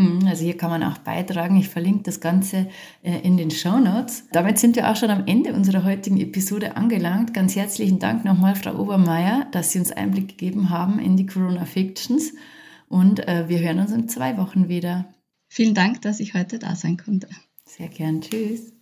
Hm, 0.00 0.26
also 0.26 0.44
hier 0.44 0.56
kann 0.56 0.70
man 0.70 0.82
auch 0.82 0.96
beitragen. 0.98 1.58
Ich 1.58 1.68
verlinke 1.68 2.04
das 2.04 2.20
Ganze 2.20 2.68
äh, 3.02 3.20
in 3.20 3.36
den 3.36 3.50
Show 3.50 3.78
Notes. 3.78 4.24
Damit 4.32 4.58
sind 4.58 4.74
wir 4.76 4.90
auch 4.90 4.96
schon 4.96 5.10
am 5.10 5.26
Ende 5.26 5.52
unserer 5.52 5.84
heutigen 5.84 6.18
Episode 6.18 6.74
angelangt. 6.74 7.34
Ganz 7.34 7.54
herzlichen 7.54 7.98
Dank 7.98 8.24
nochmal, 8.24 8.56
Frau 8.56 8.78
Obermeier, 8.78 9.46
dass 9.52 9.72
Sie 9.72 9.78
uns 9.78 9.92
Einblick 9.92 10.28
gegeben 10.28 10.70
haben 10.70 10.98
in 10.98 11.18
die 11.18 11.26
Corona 11.26 11.66
Fictions. 11.66 12.32
Und 12.88 13.28
äh, 13.28 13.48
wir 13.48 13.60
hören 13.60 13.78
uns 13.78 13.92
in 13.92 14.08
zwei 14.08 14.38
Wochen 14.38 14.70
wieder. 14.70 15.04
Vielen 15.48 15.74
Dank, 15.74 16.00
dass 16.00 16.18
ich 16.18 16.32
heute 16.32 16.58
da 16.58 16.76
sein 16.76 16.96
konnte. 16.96 17.28
Sehr 17.66 17.88
gern. 17.88 18.22
Tschüss. 18.22 18.72